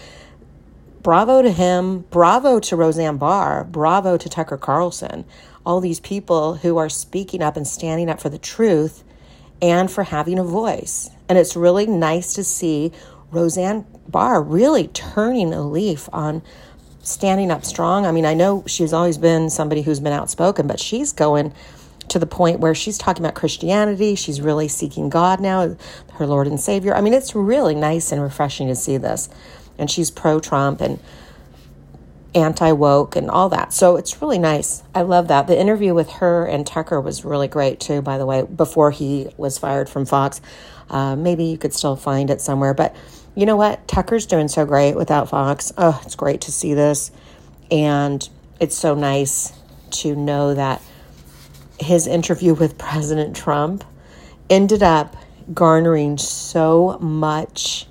bravo 1.02 1.42
to 1.42 1.50
him, 1.50 2.00
bravo 2.10 2.60
to 2.60 2.76
Roseanne 2.76 3.16
Barr, 3.16 3.64
bravo 3.64 4.16
to 4.16 4.28
Tucker 4.28 4.56
Carlson 4.56 5.24
all 5.64 5.80
these 5.80 6.00
people 6.00 6.56
who 6.56 6.76
are 6.76 6.88
speaking 6.88 7.42
up 7.42 7.56
and 7.56 7.66
standing 7.66 8.10
up 8.10 8.20
for 8.20 8.28
the 8.28 8.38
truth 8.38 9.04
and 9.60 9.90
for 9.90 10.04
having 10.04 10.38
a 10.38 10.44
voice. 10.44 11.10
And 11.28 11.38
it's 11.38 11.56
really 11.56 11.86
nice 11.86 12.34
to 12.34 12.44
see 12.44 12.92
Roseanne 13.30 13.86
Barr 14.08 14.42
really 14.42 14.88
turning 14.88 15.54
a 15.54 15.66
leaf 15.66 16.08
on 16.12 16.42
standing 17.02 17.50
up 17.50 17.64
strong. 17.64 18.06
I 18.06 18.12
mean, 18.12 18.24
I 18.24 18.34
know 18.34 18.64
she's 18.66 18.92
always 18.92 19.18
been 19.18 19.50
somebody 19.50 19.82
who's 19.82 20.00
been 20.00 20.12
outspoken, 20.12 20.66
but 20.66 20.80
she's 20.80 21.12
going 21.12 21.52
to 22.08 22.18
the 22.18 22.26
point 22.26 22.60
where 22.60 22.74
she's 22.74 22.98
talking 22.98 23.24
about 23.24 23.34
Christianity. 23.34 24.14
She's 24.14 24.40
really 24.40 24.68
seeking 24.68 25.08
God 25.08 25.40
now, 25.40 25.76
her 26.14 26.26
Lord 26.26 26.46
and 26.46 26.60
Savior. 26.60 26.94
I 26.94 27.00
mean, 27.00 27.14
it's 27.14 27.34
really 27.34 27.74
nice 27.74 28.12
and 28.12 28.22
refreshing 28.22 28.68
to 28.68 28.76
see 28.76 28.96
this. 28.96 29.28
And 29.78 29.90
she's 29.90 30.10
pro 30.10 30.38
Trump 30.38 30.80
and 30.80 31.00
anti 32.34 32.72
woke 32.72 33.16
and 33.16 33.30
all 33.30 33.48
that. 33.50 33.72
So 33.72 33.96
it's 33.96 34.20
really 34.22 34.38
nice. 34.38 34.82
I 34.94 35.02
love 35.02 35.28
that. 35.28 35.46
The 35.46 35.58
interview 35.58 35.94
with 35.94 36.10
her 36.12 36.46
and 36.46 36.66
Tucker 36.66 37.00
was 37.00 37.24
really 37.24 37.48
great 37.48 37.80
too, 37.80 38.02
by 38.02 38.18
the 38.18 38.26
way, 38.26 38.42
before 38.42 38.90
he 38.90 39.28
was 39.36 39.58
fired 39.58 39.88
from 39.88 40.06
Fox. 40.06 40.40
Uh, 40.92 41.16
maybe 41.16 41.44
you 41.44 41.58
could 41.58 41.72
still 41.72 41.96
find 41.96 42.30
it 42.30 42.40
somewhere. 42.40 42.74
But 42.74 42.94
you 43.34 43.46
know 43.46 43.56
what? 43.56 43.86
Tucker's 43.88 44.26
doing 44.26 44.48
so 44.48 44.64
great 44.64 44.94
without 44.94 45.28
Fox. 45.28 45.72
Oh, 45.76 46.00
it's 46.04 46.14
great 46.14 46.42
to 46.42 46.52
see 46.52 46.74
this. 46.74 47.10
And 47.70 48.28
it's 48.60 48.76
so 48.76 48.94
nice 48.94 49.52
to 49.90 50.14
know 50.14 50.54
that 50.54 50.82
his 51.80 52.06
interview 52.06 52.54
with 52.54 52.78
President 52.78 53.34
Trump 53.34 53.84
ended 54.50 54.82
up 54.82 55.16
garnering 55.52 56.18
so 56.18 56.98
much 57.00 57.86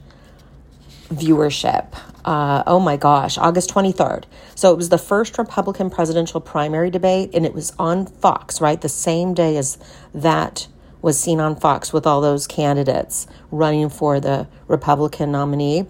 viewership 1.09 1.93
uh, 2.25 2.63
oh 2.67 2.79
my 2.79 2.97
gosh, 2.97 3.37
August 3.37 3.73
23rd. 3.73 4.25
So 4.55 4.71
it 4.71 4.77
was 4.77 4.89
the 4.89 4.97
first 4.97 5.37
Republican 5.37 5.89
presidential 5.89 6.39
primary 6.39 6.89
debate, 6.89 7.31
and 7.33 7.45
it 7.45 7.53
was 7.53 7.73
on 7.79 8.05
Fox, 8.05 8.61
right? 8.61 8.79
The 8.79 8.89
same 8.89 9.33
day 9.33 9.57
as 9.57 9.77
that 10.13 10.67
was 11.01 11.19
seen 11.19 11.39
on 11.39 11.55
Fox 11.55 11.91
with 11.91 12.05
all 12.05 12.21
those 12.21 12.47
candidates 12.47 13.27
running 13.49 13.89
for 13.89 14.19
the 14.19 14.47
Republican 14.67 15.31
nominee. 15.31 15.87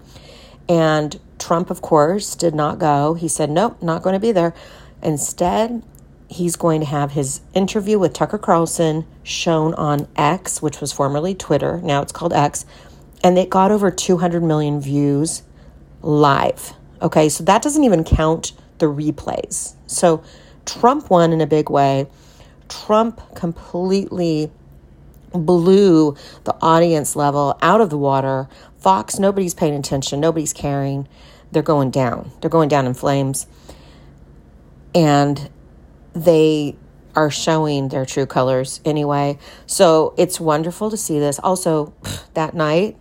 And 0.69 1.19
Trump, 1.37 1.69
of 1.69 1.81
course, 1.81 2.35
did 2.35 2.55
not 2.55 2.79
go. 2.79 3.13
He 3.13 3.27
said, 3.27 3.49
nope, 3.49 3.81
not 3.81 4.03
going 4.03 4.13
to 4.13 4.19
be 4.19 4.31
there. 4.31 4.53
Instead, 5.01 5.83
he's 6.29 6.55
going 6.55 6.79
to 6.79 6.85
have 6.85 7.11
his 7.11 7.41
interview 7.53 7.99
with 7.99 8.13
Tucker 8.13 8.37
Carlson 8.37 9.05
shown 9.23 9.73
on 9.73 10.07
X, 10.15 10.61
which 10.61 10.79
was 10.79 10.93
formerly 10.93 11.35
Twitter. 11.35 11.81
Now 11.81 12.01
it's 12.01 12.11
called 12.11 12.31
X. 12.33 12.65
And 13.23 13.37
it 13.37 13.49
got 13.49 13.71
over 13.71 13.91
200 13.91 14.41
million 14.41 14.79
views 14.79 15.43
live. 16.01 16.73
Okay, 17.01 17.29
so 17.29 17.43
that 17.43 17.61
doesn't 17.61 17.83
even 17.83 18.03
count 18.03 18.53
the 18.77 18.85
replays. 18.85 19.75
So 19.87 20.23
Trump 20.65 21.09
won 21.09 21.33
in 21.33 21.41
a 21.41 21.47
big 21.47 21.69
way. 21.69 22.07
Trump 22.69 23.21
completely 23.35 24.51
blew 25.31 26.15
the 26.43 26.55
audience 26.61 27.15
level 27.15 27.57
out 27.61 27.81
of 27.81 27.89
the 27.89 27.97
water. 27.97 28.47
Fox, 28.77 29.19
nobody's 29.19 29.53
paying 29.53 29.75
attention, 29.75 30.19
nobody's 30.19 30.53
caring. 30.53 31.07
They're 31.51 31.61
going 31.61 31.91
down. 31.91 32.31
They're 32.39 32.49
going 32.49 32.69
down 32.69 32.85
in 32.85 32.93
flames. 32.93 33.47
And 34.95 35.49
they 36.13 36.75
are 37.15 37.29
showing 37.29 37.89
their 37.89 38.05
true 38.05 38.25
colors 38.25 38.79
anyway. 38.85 39.37
So 39.65 40.13
it's 40.17 40.39
wonderful 40.39 40.89
to 40.89 40.97
see 40.97 41.19
this. 41.19 41.39
Also, 41.39 41.93
that 42.33 42.53
night, 42.53 42.97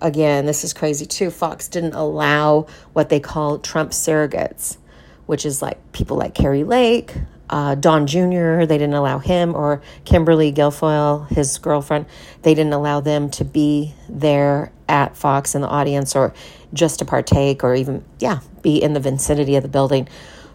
again, 0.00 0.46
this 0.46 0.64
is 0.64 0.72
crazy 0.72 1.06
too. 1.06 1.30
Fox 1.30 1.68
didn't 1.68 1.94
allow 1.94 2.66
what 2.92 3.08
they 3.08 3.20
call 3.20 3.58
Trump 3.58 3.92
surrogates, 3.92 4.78
which 5.26 5.44
is 5.44 5.60
like 5.62 5.92
people 5.92 6.16
like 6.16 6.34
Kari 6.34 6.64
Lake, 6.64 7.14
uh, 7.50 7.74
Don 7.74 8.06
Jr., 8.06 8.64
they 8.64 8.78
didn't 8.78 8.94
allow 8.94 9.18
him, 9.18 9.54
or 9.54 9.82
Kimberly 10.04 10.52
Guilfoyle, 10.52 11.28
his 11.28 11.58
girlfriend, 11.58 12.06
they 12.42 12.54
didn't 12.54 12.72
allow 12.72 13.00
them 13.00 13.28
to 13.30 13.44
be 13.44 13.92
there 14.08 14.72
at 14.88 15.16
Fox 15.16 15.54
in 15.54 15.60
the 15.60 15.68
audience 15.68 16.14
or 16.14 16.32
just 16.72 17.00
to 17.00 17.04
partake 17.04 17.64
or 17.64 17.74
even, 17.74 18.04
yeah, 18.20 18.40
be 18.62 18.80
in 18.80 18.92
the 18.92 19.00
vicinity 19.00 19.56
of 19.56 19.64
the 19.64 19.68
building. 19.68 20.08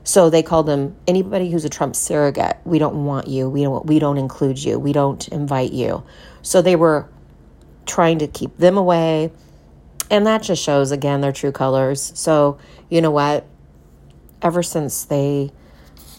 So 0.06 0.30
they 0.30 0.42
called 0.42 0.68
them 0.68 0.96
anybody 1.06 1.52
who's 1.52 1.66
a 1.66 1.70
Trump 1.70 1.96
surrogate. 1.96 2.58
We 2.64 2.80
don't 2.80 3.06
want 3.06 3.28
you. 3.28 3.50
We 3.50 3.64
don't. 3.64 3.86
We 3.86 3.98
don't 3.98 4.18
include 4.18 4.64
you. 4.64 4.78
We 4.78 4.94
don't 4.94 5.28
invite 5.30 5.74
you. 5.74 6.04
So 6.44 6.62
they 6.62 6.76
were 6.76 7.10
trying 7.88 8.20
to 8.20 8.28
keep 8.28 8.56
them 8.58 8.78
away, 8.78 9.32
and 10.12 10.28
that 10.28 10.44
just 10.44 10.64
shows 10.64 10.92
again 10.92 11.22
their 11.22 11.32
true 11.32 11.52
colors. 11.52 12.12
So 12.14 12.60
you 12.88 13.02
know 13.02 13.10
what? 13.10 13.48
Ever 14.44 14.62
since 14.62 15.06
they 15.06 15.52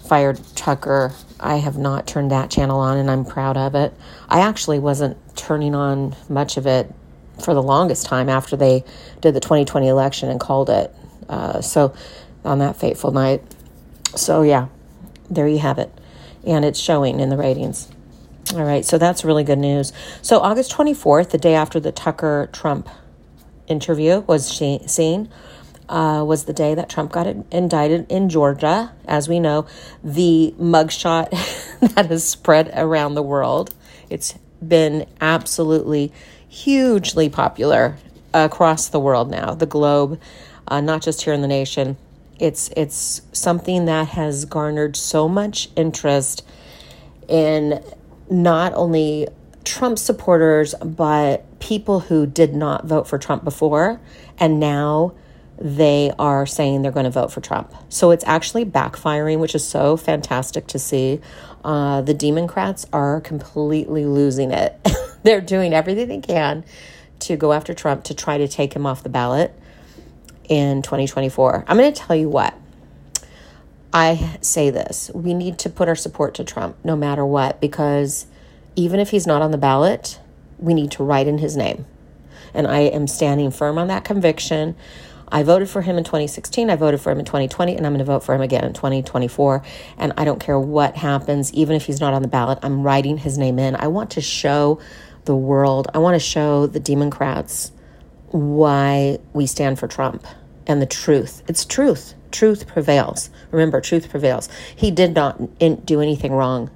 fired 0.07 0.41
Tucker, 0.55 1.13
I 1.41 1.57
have 1.57 1.77
not 1.77 2.07
turned 2.07 2.31
that 2.31 2.51
channel 2.51 2.79
on, 2.81 2.99
and 2.99 3.11
I'm 3.11 3.25
proud 3.25 3.57
of 3.57 3.75
it. 3.75 3.93
I 4.29 4.41
actually 4.41 4.79
wasn't 4.79 5.17
turning 5.37 5.75
on 5.75 6.17
much 6.29 6.57
of 6.57 6.67
it 6.67 6.93
for 7.43 7.55
the 7.55 7.63
longest 7.63 8.07
time 8.07 8.29
after 8.29 8.57
they 8.57 8.85
did 9.21 9.35
the 9.35 9.41
2020 9.41 9.89
election 9.89 10.31
and 10.31 10.41
called 10.41 10.71
it. 10.71 10.95
Uh, 11.29 11.61
so 11.61 11.95
on 12.45 12.61
that 12.61 12.77
fateful 12.77 13.11
night. 13.11 13.43
So, 14.15 14.43
yeah, 14.43 14.69
there 15.29 15.49
you 15.49 15.59
have 15.59 15.79
it. 15.79 15.93
And 16.47 16.65
it's 16.65 16.79
showing 16.79 17.21
in 17.21 17.29
the 17.29 17.37
ratings. 17.37 17.89
All 18.55 18.63
right, 18.63 18.85
so 18.85 18.97
that's 18.97 19.25
really 19.25 19.43
good 19.43 19.59
news. 19.59 19.93
So, 20.23 20.39
August 20.39 20.73
24th, 20.73 21.31
the 21.31 21.39
day 21.39 21.55
after 21.55 21.81
the 21.81 21.91
Tucker 21.91 22.49
Trump 22.53 22.89
interview 23.67 24.21
was 24.21 24.47
seen, 24.47 25.29
uh, 25.88 26.25
was 26.26 26.45
the 26.45 26.52
day 26.52 26.75
that 26.75 26.88
Trump 26.88 27.12
got 27.12 27.26
indicted 27.50 28.11
in 28.11 28.28
Georgia. 28.28 28.93
As 29.07 29.28
we 29.28 29.40
know, 29.40 29.66
the 30.02 30.55
mugshot 30.61 31.31
that 31.95 32.07
has 32.07 32.28
spread 32.28 32.71
around 32.75 33.14
the 33.14 33.23
world. 33.23 33.75
It's 34.11 34.35
been 34.66 35.07
absolutely 35.21 36.12
hugely 36.49 37.28
popular 37.28 37.97
across 38.33 38.88
the 38.88 39.00
world 39.00 39.31
now, 39.31 39.55
the 39.55 39.66
globe, 39.66 40.21
uh, 40.69 40.81
not 40.81 41.02
just 41.02 41.23
here 41.23 41.33
in 41.33 41.43
the 41.43 41.49
nation. 41.49 41.97
It's 42.38 42.69
it's 42.76 43.23
something 43.33 43.87
that 43.87 44.09
has 44.09 44.45
garnered 44.45 44.97
so 44.97 45.28
much 45.28 45.71
interest 45.75 46.47
in 47.28 47.83
not 48.28 48.75
only 48.75 49.28
Trump 49.64 49.99
supporters 49.99 50.75
but 50.75 51.59
people 51.61 52.00
who 52.00 52.26
did 52.26 52.55
not 52.55 52.85
vote 52.85 53.09
for 53.09 53.19
Trump 53.19 53.43
before 53.43 54.00
and 54.38 54.61
now 54.61 55.12
they 55.59 56.13
are 56.19 56.47
saying 56.47 56.83
they're 56.83 56.93
going 56.93 57.05
to 57.05 57.11
vote 57.11 57.33
for 57.33 57.41
Trump. 57.41 57.73
So 57.89 58.11
it's 58.11 58.25
actually 58.25 58.65
backfiring, 58.65 59.39
which 59.39 59.55
is 59.55 59.67
so 59.67 59.97
fantastic 59.97 60.67
to 60.69 60.79
see. 60.79 61.21
Uh, 61.65 62.03
the 62.03 62.15
Democrats 62.15 62.87
are 62.93 63.21
completely 63.21 64.05
losing 64.05 64.51
it. 64.51 64.77
they're 65.23 65.41
doing 65.41 65.73
everything 65.73 66.09
they 66.09 66.21
can 66.21 66.65
to 67.21 67.37
go 67.37 67.53
after 67.53 67.75
Trump 67.75 68.05
to 68.05 68.15
try 68.15 68.39
to 68.39 68.47
take 68.47 68.75
him 68.75 68.87
off 68.87 69.03
the 69.03 69.09
ballot 69.09 69.53
in 70.49 70.83
2024. 70.83 71.65
I'm 71.67 71.77
going 71.77 71.93
to 71.93 72.01
tell 72.01 72.17
you 72.17 72.29
what. 72.29 72.55
I 73.93 74.39
say 74.43 74.69
this 74.69 75.11
we 75.15 75.33
need 75.33 75.59
to 75.61 75.71
put 75.71 75.89
our 75.89 75.97
support 75.97 76.35
to 76.35 76.45
Trump 76.45 76.77
no 76.85 76.97
matter 76.97 77.25
what, 77.25 77.61
because 77.61 78.27
even 78.75 79.01
if 79.01 79.11
he's 79.11 79.27
not 79.27 79.41
on 79.41 79.53
the 79.53 79.59
ballot, 79.59 80.21
we 80.59 80.75
need 80.75 80.91
to 80.93 81.03
write 81.03 81.27
in 81.27 81.39
his 81.39 81.57
name. 81.57 81.87
And 82.53 82.67
I 82.67 82.81
am 82.81 83.07
standing 83.07 83.51
firm 83.51 83.79
on 83.79 83.89
that 83.89 84.05
conviction. 84.05 84.77
I 85.28 85.42
voted 85.42 85.68
for 85.68 85.83
him 85.83 85.99
in 85.99 86.04
2016. 86.04 86.71
I 86.71 86.76
voted 86.76 87.00
for 87.00 87.11
him 87.11 87.18
in 87.18 87.25
2020, 87.25 87.76
and 87.76 87.87
I'm 87.87 87.92
going 87.92 87.99
to 87.99 88.04
vote 88.04 88.23
for 88.23 88.35
him 88.35 88.40
again 88.40 88.64
in 88.64 88.73
2024. 88.73 89.62
And 89.99 90.12
I 90.16 90.25
don't 90.25 90.40
care 90.40 90.59
what 90.59 90.97
happens, 90.97 91.52
even 91.52 91.76
if 91.76 91.87
he's 91.87 92.00
not 92.00 92.14
on 92.14 92.23
the 92.23 92.28
ballot, 92.28 92.59
I'm 92.62 92.83
writing 92.83 93.18
his 93.18 93.37
name 93.38 93.59
in. 93.59 93.76
I 93.76 93.88
want 93.88 94.11
to 94.12 94.21
show 94.21 94.80
the 95.25 95.37
world, 95.37 95.88
I 95.92 95.99
want 95.99 96.14
to 96.14 96.21
show 96.21 96.66
the 96.66 96.78
Democrats 96.80 97.73
why 98.30 99.18
we 99.33 99.47
stand 99.47 99.78
for 99.78 99.88
Trump 99.88 100.25
and 100.66 100.80
the 100.80 100.87
truth. 100.87 101.42
It's 101.49 101.64
truth. 101.64 102.14
Truth 102.30 102.66
prevails. 102.66 103.30
Remember, 103.50 103.80
truth 103.80 104.11
prevails. 104.11 104.49
He 104.75 104.90
did 104.90 105.14
not 105.14 105.59
do 105.87 106.00
anything 106.00 106.33
wrong. 106.33 106.71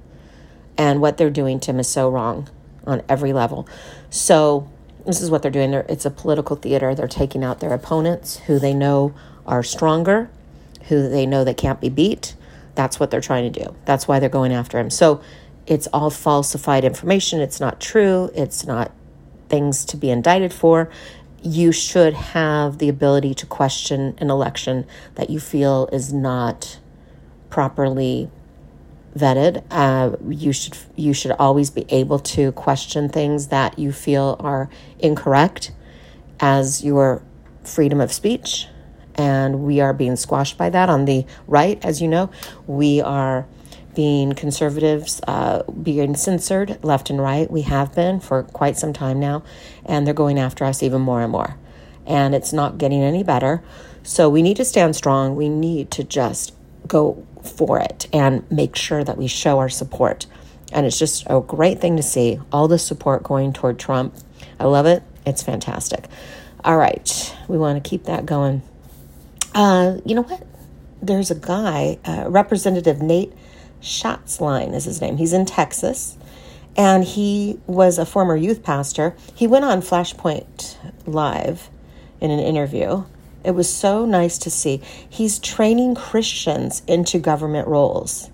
And 0.77 1.01
what 1.01 1.17
they're 1.17 1.29
doing 1.29 1.59
to 1.61 1.71
him 1.71 1.79
is 1.79 1.87
so 1.87 2.09
wrong 2.09 2.49
on 2.87 3.03
every 3.07 3.33
level. 3.33 3.67
So, 4.09 4.69
this 5.05 5.21
is 5.21 5.29
what 5.29 5.41
they're 5.41 5.51
doing. 5.51 5.71
They're, 5.71 5.85
it's 5.89 6.05
a 6.05 6.11
political 6.11 6.55
theater. 6.55 6.95
They're 6.95 7.07
taking 7.07 7.43
out 7.43 7.59
their 7.59 7.73
opponents 7.73 8.37
who 8.37 8.59
they 8.59 8.73
know 8.73 9.13
are 9.45 9.63
stronger, 9.63 10.29
who 10.89 11.09
they 11.09 11.25
know 11.25 11.43
they 11.43 11.53
can't 11.53 11.81
be 11.81 11.89
beat. 11.89 12.35
That's 12.75 12.99
what 12.99 13.11
they're 13.11 13.21
trying 13.21 13.51
to 13.51 13.63
do. 13.63 13.75
That's 13.85 14.07
why 14.07 14.19
they're 14.19 14.29
going 14.29 14.53
after 14.53 14.79
him. 14.79 14.89
So, 14.89 15.21
it's 15.67 15.87
all 15.93 16.09
falsified 16.09 16.83
information. 16.83 17.39
It's 17.39 17.59
not 17.59 17.79
true. 17.79 18.31
It's 18.33 18.65
not 18.65 18.91
things 19.47 19.85
to 19.85 19.95
be 19.95 20.09
indicted 20.09 20.51
for 20.51 20.89
you 21.43 21.71
should 21.71 22.13
have 22.13 22.77
the 22.77 22.89
ability 22.89 23.33
to 23.33 23.45
question 23.45 24.15
an 24.19 24.29
election 24.29 24.85
that 25.15 25.29
you 25.29 25.39
feel 25.39 25.89
is 25.91 26.13
not 26.13 26.79
properly 27.49 28.29
vetted. 29.15 29.63
Uh, 29.69 30.15
you 30.29 30.53
should 30.53 30.77
you 30.95 31.13
should 31.13 31.31
always 31.31 31.69
be 31.69 31.85
able 31.89 32.19
to 32.19 32.51
question 32.53 33.09
things 33.09 33.47
that 33.47 33.77
you 33.77 33.91
feel 33.91 34.35
are 34.39 34.69
incorrect 34.99 35.71
as 36.39 36.83
your 36.83 37.21
freedom 37.63 38.01
of 38.01 38.11
speech. 38.11 38.67
And 39.15 39.63
we 39.63 39.81
are 39.81 39.93
being 39.93 40.15
squashed 40.15 40.57
by 40.57 40.69
that 40.69 40.89
on 40.89 41.05
the 41.05 41.25
right, 41.45 41.83
as 41.83 42.01
you 42.01 42.07
know. 42.07 42.31
We 42.65 43.01
are 43.01 43.45
being 43.93 44.31
conservatives 44.33 45.19
uh, 45.27 45.63
being 45.63 46.15
censored 46.15 46.81
left 46.83 47.09
and 47.09 47.21
right. 47.21 47.51
We 47.51 47.63
have 47.63 47.93
been 47.93 48.19
for 48.19 48.43
quite 48.43 48.77
some 48.77 48.93
time 48.93 49.19
now, 49.19 49.43
and 49.85 50.07
they're 50.07 50.13
going 50.13 50.39
after 50.39 50.63
us 50.65 50.81
even 50.81 51.01
more 51.01 51.21
and 51.21 51.31
more. 51.31 51.57
And 52.05 52.33
it's 52.33 52.53
not 52.53 52.77
getting 52.77 53.01
any 53.01 53.23
better. 53.23 53.61
So 54.03 54.29
we 54.29 54.41
need 54.41 54.57
to 54.57 54.65
stand 54.65 54.95
strong. 54.95 55.35
We 55.35 55.49
need 55.49 55.91
to 55.91 56.03
just 56.03 56.53
go 56.87 57.25
for 57.45 57.79
it 57.79 58.07
and 58.13 58.49
make 58.51 58.75
sure 58.75 59.03
that 59.03 59.17
we 59.17 59.27
show 59.27 59.59
our 59.59 59.69
support. 59.69 60.25
And 60.71 60.85
it's 60.85 60.97
just 60.97 61.25
a 61.27 61.41
great 61.41 61.79
thing 61.79 61.97
to 61.97 62.03
see 62.03 62.39
all 62.51 62.67
the 62.67 62.79
support 62.79 63.23
going 63.23 63.53
toward 63.53 63.77
Trump. 63.77 64.15
I 64.59 64.65
love 64.65 64.85
it. 64.85 65.03
It's 65.25 65.43
fantastic. 65.43 66.05
All 66.63 66.77
right, 66.77 67.35
we 67.47 67.57
want 67.57 67.83
to 67.83 67.89
keep 67.89 68.05
that 68.05 68.25
going. 68.25 68.61
Uh, 69.53 69.97
you 70.05 70.15
know 70.15 70.21
what? 70.21 70.43
There's 71.01 71.31
a 71.31 71.35
guy, 71.35 71.97
uh, 72.05 72.25
Representative 72.29 73.01
Nate 73.01 73.33
Schatzline 73.81 74.73
is 74.73 74.85
his 74.85 75.01
name. 75.01 75.17
He's 75.17 75.33
in 75.33 75.45
Texas 75.45 76.17
and 76.77 77.03
he 77.03 77.59
was 77.67 77.97
a 77.97 78.05
former 78.05 78.35
youth 78.35 78.63
pastor. 78.63 79.15
He 79.35 79.47
went 79.47 79.65
on 79.65 79.81
Flashpoint 79.81 80.77
Live 81.05 81.69
in 82.19 82.31
an 82.31 82.39
interview. 82.39 83.03
It 83.43 83.51
was 83.51 83.71
so 83.71 84.05
nice 84.05 84.37
to 84.39 84.49
see. 84.49 84.81
He's 85.09 85.39
training 85.39 85.95
Christians 85.95 86.83
into 86.87 87.19
government 87.19 87.67
roles. 87.67 88.29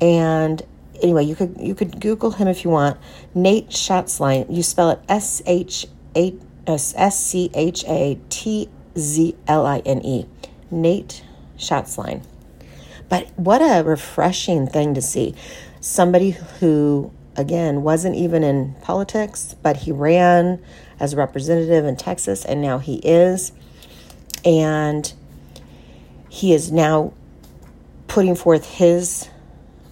And 0.00 0.62
anyway, 1.02 1.24
you 1.24 1.34
could 1.34 1.56
you 1.60 1.74
could 1.74 2.00
Google 2.00 2.30
him 2.30 2.48
if 2.48 2.64
you 2.64 2.70
want. 2.70 2.98
Nate 3.34 3.68
Schatzline. 3.68 4.46
You 4.54 4.62
spell 4.62 4.90
it 4.90 5.00
S 5.08 5.42
H 5.46 5.86
A 6.16 6.34
S 6.66 7.24
C 7.24 7.50
H 7.54 7.84
A 7.86 8.18
T 8.28 8.68
Z 8.96 9.36
L 9.46 9.66
I 9.66 9.78
N 9.80 10.04
E. 10.04 10.26
Nate 10.70 11.22
Schatzline. 11.58 12.22
But 13.08 13.28
what 13.36 13.60
a 13.60 13.82
refreshing 13.82 14.66
thing 14.66 14.94
to 14.94 15.02
see. 15.02 15.34
Somebody 15.80 16.30
who, 16.60 17.10
again, 17.36 17.82
wasn't 17.82 18.14
even 18.14 18.44
in 18.44 18.76
politics, 18.82 19.56
but 19.62 19.78
he 19.78 19.90
ran 19.90 20.62
as 21.00 21.14
a 21.14 21.16
representative 21.16 21.84
in 21.84 21.96
Texas, 21.96 22.44
and 22.44 22.62
now 22.62 22.78
he 22.78 22.96
is. 22.98 23.52
And 24.44 25.12
he 26.28 26.52
is 26.52 26.70
now 26.70 27.12
putting 28.08 28.34
forth 28.34 28.64
his 28.64 29.28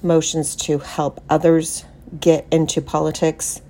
motions 0.03 0.57
to 0.57 0.79
help 0.79 1.23
others 1.29 1.85
get 2.21 2.47
into 2.51 2.81
politics 2.81 3.61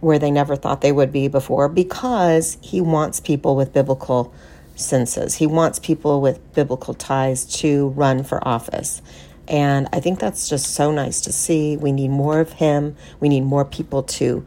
where 0.00 0.18
they 0.18 0.30
never 0.30 0.56
thought 0.56 0.80
they 0.80 0.92
would 0.92 1.12
be 1.12 1.28
before 1.28 1.68
because 1.68 2.58
he 2.60 2.80
wants 2.80 3.20
people 3.20 3.54
with 3.54 3.72
biblical 3.72 4.34
senses. 4.74 5.36
He 5.36 5.46
wants 5.46 5.78
people 5.78 6.20
with 6.20 6.54
biblical 6.54 6.92
ties 6.92 7.44
to 7.60 7.88
run 7.90 8.24
for 8.24 8.46
office. 8.46 9.00
And 9.46 9.88
I 9.92 10.00
think 10.00 10.18
that's 10.18 10.48
just 10.48 10.74
so 10.74 10.90
nice 10.90 11.20
to 11.22 11.32
see. 11.32 11.76
We 11.76 11.92
need 11.92 12.10
more 12.10 12.40
of 12.40 12.52
him. 12.52 12.96
We 13.20 13.28
need 13.28 13.42
more 13.42 13.64
people 13.64 14.02
to 14.04 14.44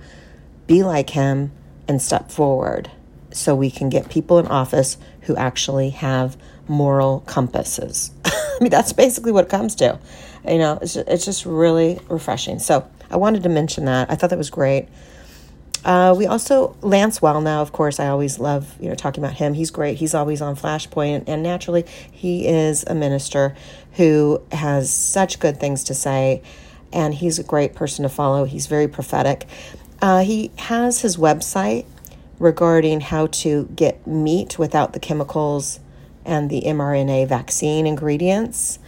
be 0.68 0.84
like 0.84 1.12
him 1.12 1.52
and 1.88 2.02
step 2.02 2.32
forward 2.32 2.92
so 3.32 3.54
we 3.54 3.70
can 3.70 3.90
get 3.90 4.10
people 4.10 4.40
in 4.40 4.48
office 4.48 4.98
who 5.26 5.36
actually 5.36 5.92
have 5.92 6.38
moral 6.68 7.22
compasses. 7.26 8.12
I 8.26 8.58
mean, 8.62 8.70
that's 8.72 8.94
basically 8.94 9.32
what 9.32 9.46
it 9.46 9.50
comes 9.50 9.76
to. 9.76 10.00
You 10.48 10.58
know, 10.58 10.80
it's 10.82 10.94
just, 10.94 11.08
it's 11.08 11.26
just 11.26 11.46
really 11.46 12.00
refreshing. 12.10 12.60
So 12.60 12.88
I 13.10 13.18
wanted 13.18 13.44
to 13.44 13.50
mention 13.50 13.86
that. 13.86 14.12
I 14.12 14.16
thought 14.16 14.30
that 14.30 14.38
was 14.38 14.50
great. 14.50 14.88
Uh, 15.84 16.16
we 16.18 16.26
also 16.26 16.76
Lance 16.82 17.20
Wallnau, 17.20 17.62
of 17.62 17.72
course. 17.72 18.00
I 18.00 18.08
always 18.08 18.40
love 18.40 18.76
you 18.80 18.90
know 18.90 18.96
talking 18.96 19.24
about 19.24 19.36
him. 19.36 19.54
He's 19.54 19.70
great. 19.70 19.98
He's 19.98 20.16
always 20.16 20.42
on 20.42 20.56
Flashpoint, 20.56 21.26
and 21.28 21.44
naturally, 21.44 21.86
he 22.12 22.48
is 22.48 22.84
a 22.88 22.96
minister 22.96 23.56
who 23.94 24.42
has 24.52 24.92
such 24.92 25.40
good 25.40 25.60
things 25.60 25.84
to 25.86 25.94
say, 25.94 26.42
and 26.92 27.14
he's 27.14 27.38
a 27.38 27.44
great 27.44 27.76
person 27.76 28.02
to 28.02 28.10
follow. 28.10 28.46
He's 28.46 28.66
very 28.66 28.88
prophetic. 28.88 29.46
Uh, 30.02 30.24
he 30.24 30.52
has 30.58 31.02
his 31.02 31.18
website 31.18 31.86
regarding 32.40 33.02
how 33.02 33.28
to 33.28 33.66
get 33.76 34.06
meat 34.06 34.60
without 34.60 34.94
the 34.94 35.00
chemicals 35.00 35.80
and 36.26 36.50
the 36.50 36.64
mRNA 36.66 37.28
vaccine 37.28 37.88
ingredients. 37.88 38.80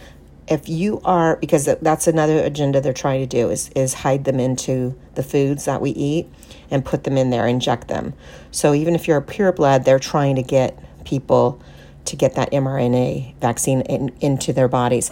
If 0.46 0.68
you 0.68 1.00
are 1.04 1.36
because 1.36 1.68
that's 1.80 2.06
another 2.06 2.38
agenda 2.38 2.80
they're 2.80 2.92
trying 2.92 3.20
to 3.20 3.26
do 3.26 3.50
is 3.50 3.68
is 3.70 3.94
hide 3.94 4.24
them 4.24 4.40
into 4.40 4.98
the 5.14 5.22
foods 5.22 5.66
that 5.66 5.80
we 5.80 5.90
eat 5.90 6.26
and 6.70 6.84
put 6.84 7.04
them 7.04 7.16
in 7.16 7.30
there 7.30 7.46
inject 7.46 7.88
them. 7.88 8.14
So 8.50 8.74
even 8.74 8.94
if 8.94 9.06
you're 9.06 9.18
a 9.18 9.22
pure 9.22 9.52
blood 9.52 9.84
they're 9.84 9.98
trying 9.98 10.36
to 10.36 10.42
get 10.42 10.78
people 11.04 11.60
to 12.06 12.16
get 12.16 12.34
that 12.34 12.50
mRNA 12.50 13.34
vaccine 13.36 13.82
in, 13.82 14.10
into 14.20 14.52
their 14.52 14.68
bodies. 14.68 15.10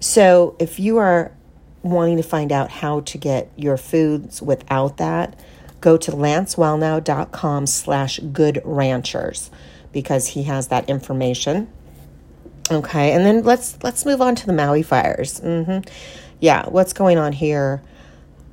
So 0.00 0.56
if 0.58 0.80
you 0.80 0.96
are 0.96 1.30
wanting 1.82 2.16
to 2.16 2.22
find 2.22 2.50
out 2.50 2.70
how 2.70 3.00
to 3.00 3.18
get 3.18 3.50
your 3.56 3.76
foods 3.76 4.40
without 4.40 4.96
that 4.96 5.38
go 5.84 5.96
to 5.98 6.10
lancewallnau.com 6.10 7.66
slash 7.66 8.18
good 8.32 8.60
ranchers 8.64 9.50
because 9.92 10.28
he 10.28 10.44
has 10.44 10.68
that 10.68 10.88
information 10.88 11.68
Okay, 12.70 13.12
and 13.12 13.26
then 13.26 13.42
let's 13.42 13.76
let's 13.82 14.06
move 14.06 14.22
on 14.22 14.34
to 14.36 14.46
the 14.46 14.52
Maui 14.52 14.82
fires. 14.82 15.40
Mm-hmm. 15.40 15.86
Yeah, 16.40 16.66
what's 16.68 16.92
going 16.92 17.18
on 17.18 17.32
here? 17.32 17.82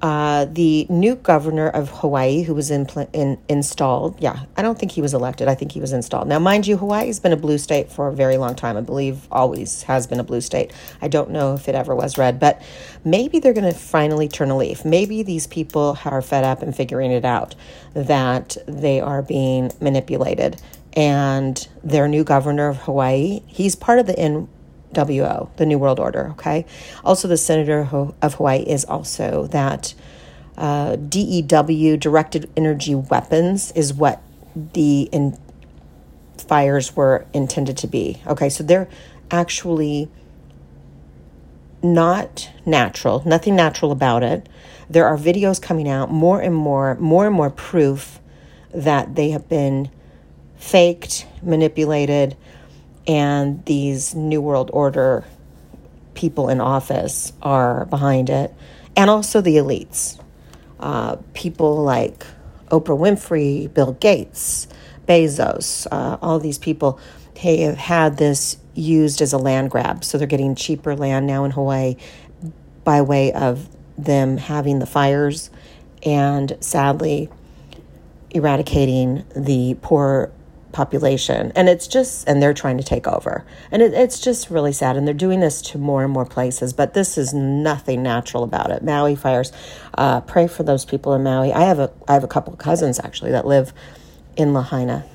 Uh, 0.02 0.46
the 0.46 0.88
new 0.90 1.16
governor 1.16 1.70
of 1.70 1.90
Hawaii, 1.90 2.42
who 2.42 2.56
was 2.56 2.72
in, 2.72 2.88
in, 3.14 3.38
installed, 3.48 4.20
yeah, 4.20 4.46
I 4.58 4.64
don't 4.64 4.80
think 4.80 4.92
he 4.92 5.02
was 5.02 5.14
elected. 5.14 5.48
I 5.48 5.54
think 5.54 5.72
he 5.72 5.80
was 5.80 5.94
installed. 5.94 6.28
Now, 6.28 6.40
mind 6.40 6.66
you, 6.66 6.78
Hawaii's 6.78 7.20
been 7.20 7.34
a 7.34 7.38
blue 7.38 7.60
state 7.60 7.92
for 7.92 8.08
a 8.08 8.14
very 8.14 8.38
long 8.38 8.56
time. 8.56 8.78
I 8.78 8.82
believe 8.82 9.28
always 9.32 9.84
has 9.84 10.08
been 10.08 10.20
a 10.20 10.24
blue 10.24 10.42
state. 10.42 10.74
I 11.04 11.08
don't 11.08 11.30
know 11.30 11.54
if 11.54 11.70
it 11.70 11.76
ever 11.76 11.96
was 11.96 12.18
red, 12.18 12.40
but 12.40 12.62
maybe 13.06 13.40
they're 13.40 13.54
going 13.54 13.72
to 13.72 13.78
finally 13.78 14.28
turn 14.28 14.50
a 14.50 14.58
leaf. 14.58 14.84
Maybe 14.84 15.22
these 15.22 15.46
people 15.46 16.00
are 16.04 16.22
fed 16.24 16.44
up 16.44 16.64
and 16.64 16.76
figuring 16.76 17.12
it 17.12 17.26
out 17.26 17.54
that 17.94 18.58
they 18.68 19.00
are 19.02 19.22
being 19.22 19.72
manipulated 19.82 20.60
and 20.94 21.68
their 21.84 22.08
new 22.08 22.24
governor 22.24 22.68
of 22.68 22.78
Hawaii, 22.78 23.42
he's 23.48 23.76
part 23.76 24.00
of 24.00 24.08
the 24.08 24.20
NWO, 24.94 25.56
the 25.58 25.66
New 25.66 25.78
World 25.78 26.00
Order, 26.00 26.30
okay? 26.32 26.66
Also, 27.04 27.28
the 27.28 27.38
senator 27.38 27.88
of 28.22 28.34
Hawaii 28.36 28.62
is 28.62 28.86
also 28.86 29.48
that 29.48 29.94
uh, 30.58 30.96
DEW, 30.96 31.98
directed 31.98 32.50
energy 32.56 32.96
weapons, 32.96 33.72
is 33.72 33.94
what 33.94 34.22
the 34.56 35.04
in- 35.12 35.38
fires 36.38 36.96
were 36.96 37.26
intended 37.34 37.78
to 37.78 37.88
be, 37.88 38.22
okay? 38.28 38.50
So 38.50 38.64
they're 38.64 38.90
actually 39.30 40.10
not 41.84 42.50
natural, 42.66 43.24
nothing 43.26 43.56
natural 43.56 43.92
about 43.92 44.24
it. 44.24 44.48
There 44.90 45.06
are 45.08 45.18
videos 45.18 45.62
coming 45.62 45.88
out, 45.88 46.12
more 46.12 46.42
and 46.42 46.54
more, 46.54 46.96
more 46.96 47.26
and 47.26 47.36
more 47.36 47.50
proof 47.50 48.20
that 48.74 49.16
they 49.16 49.32
have 49.32 49.48
been 49.50 49.90
faked, 50.58 51.26
manipulated, 51.42 52.38
and 53.08 53.64
these 53.66 54.16
New 54.16 54.42
World 54.42 54.70
Order 54.74 55.24
people 56.14 56.50
in 56.50 56.62
office 56.62 57.34
are 57.42 57.86
behind 57.86 58.30
it, 58.30 58.54
and 58.96 59.10
also 59.10 59.42
the 59.42 59.58
elites. 59.58 60.22
Uh, 60.80 61.18
people 61.34 61.84
like 61.84 62.26
Oprah 62.68 62.98
Winfrey, 62.98 63.72
Bill 63.72 63.94
Gates, 63.94 64.68
Bezos, 65.08 65.88
uh, 65.92 66.18
all 66.22 66.40
these 66.40 66.58
people 66.58 67.00
they 67.42 67.62
have 67.62 67.78
had 67.78 68.18
this 68.18 68.58
used 68.74 69.22
as 69.22 69.34
a 69.34 69.38
land 69.38 69.72
grab. 69.72 70.04
So 70.04 70.18
they're 70.18 70.28
getting 70.28 70.56
cheaper 70.56 70.96
land 70.96 71.28
now 71.28 71.44
in 71.44 71.52
Hawaii 71.52 71.96
by 72.84 73.02
way 73.02 73.32
of 73.34 73.68
them 73.98 74.38
having 74.38 74.80
the 74.80 74.86
fires 74.86 75.50
and 76.04 76.58
sadly 76.60 77.30
eradicating 78.32 79.26
the 79.36 79.78
poor 79.82 80.32
population. 80.72 81.52
And 81.56 81.70
it's 81.70 81.88
just 81.88 82.28
and 82.28 82.42
they're 82.42 82.54
trying 82.54 82.78
to 82.78 82.84
take 82.84 83.08
over. 83.08 83.46
And 83.72 83.82
it, 83.82 83.94
it's 83.94 84.20
just 84.20 84.50
really 84.50 84.74
sad. 84.74 84.98
And 84.98 85.08
they're 85.08 85.14
doing 85.14 85.40
this 85.40 85.62
to 85.64 85.78
more 85.78 86.04
and 86.04 86.12
more 86.12 86.26
places 86.26 86.74
but 86.74 86.94
this 86.94 87.18
is 87.18 87.34
nothing 87.34 88.04
natural 88.04 88.44
about 88.44 88.72
it. 88.72 88.84
Maui 88.84 89.16
fires 89.16 89.52
uh, 89.98 90.22
pray 90.22 90.48
for 90.48 90.64
those 90.64 90.86
people 90.86 91.14
in 91.14 91.24
maui. 91.24 91.52
I 91.54 91.62
have 91.62 91.80
a 91.80 91.92
i 92.08 92.14
have 92.14 92.24
a 92.24 92.28
couple 92.28 92.54
of 92.54 92.60
cousins 92.60 93.00
actually 93.00 93.32
that 93.32 93.46
live 93.46 93.74
in 94.36 94.54
lahaina. 94.54 95.06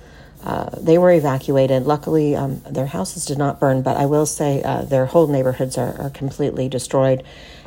Uh, 0.44 0.70
they 0.80 0.98
were 0.98 1.10
evacuated. 1.10 1.82
Luckily 1.84 2.36
um, 2.36 2.60
their 2.70 2.86
houses 2.86 3.24
did 3.26 3.38
not 3.38 3.58
burn 3.58 3.82
but 3.82 3.96
i 3.96 4.06
will 4.06 4.26
say 4.26 4.62
uh, 4.62 4.82
their 4.82 5.06
whole 5.06 5.26
neighborhoods 5.26 5.76
are, 5.78 6.00
are 6.00 6.10
completely 6.10 6.68
destroyed. 6.68 7.22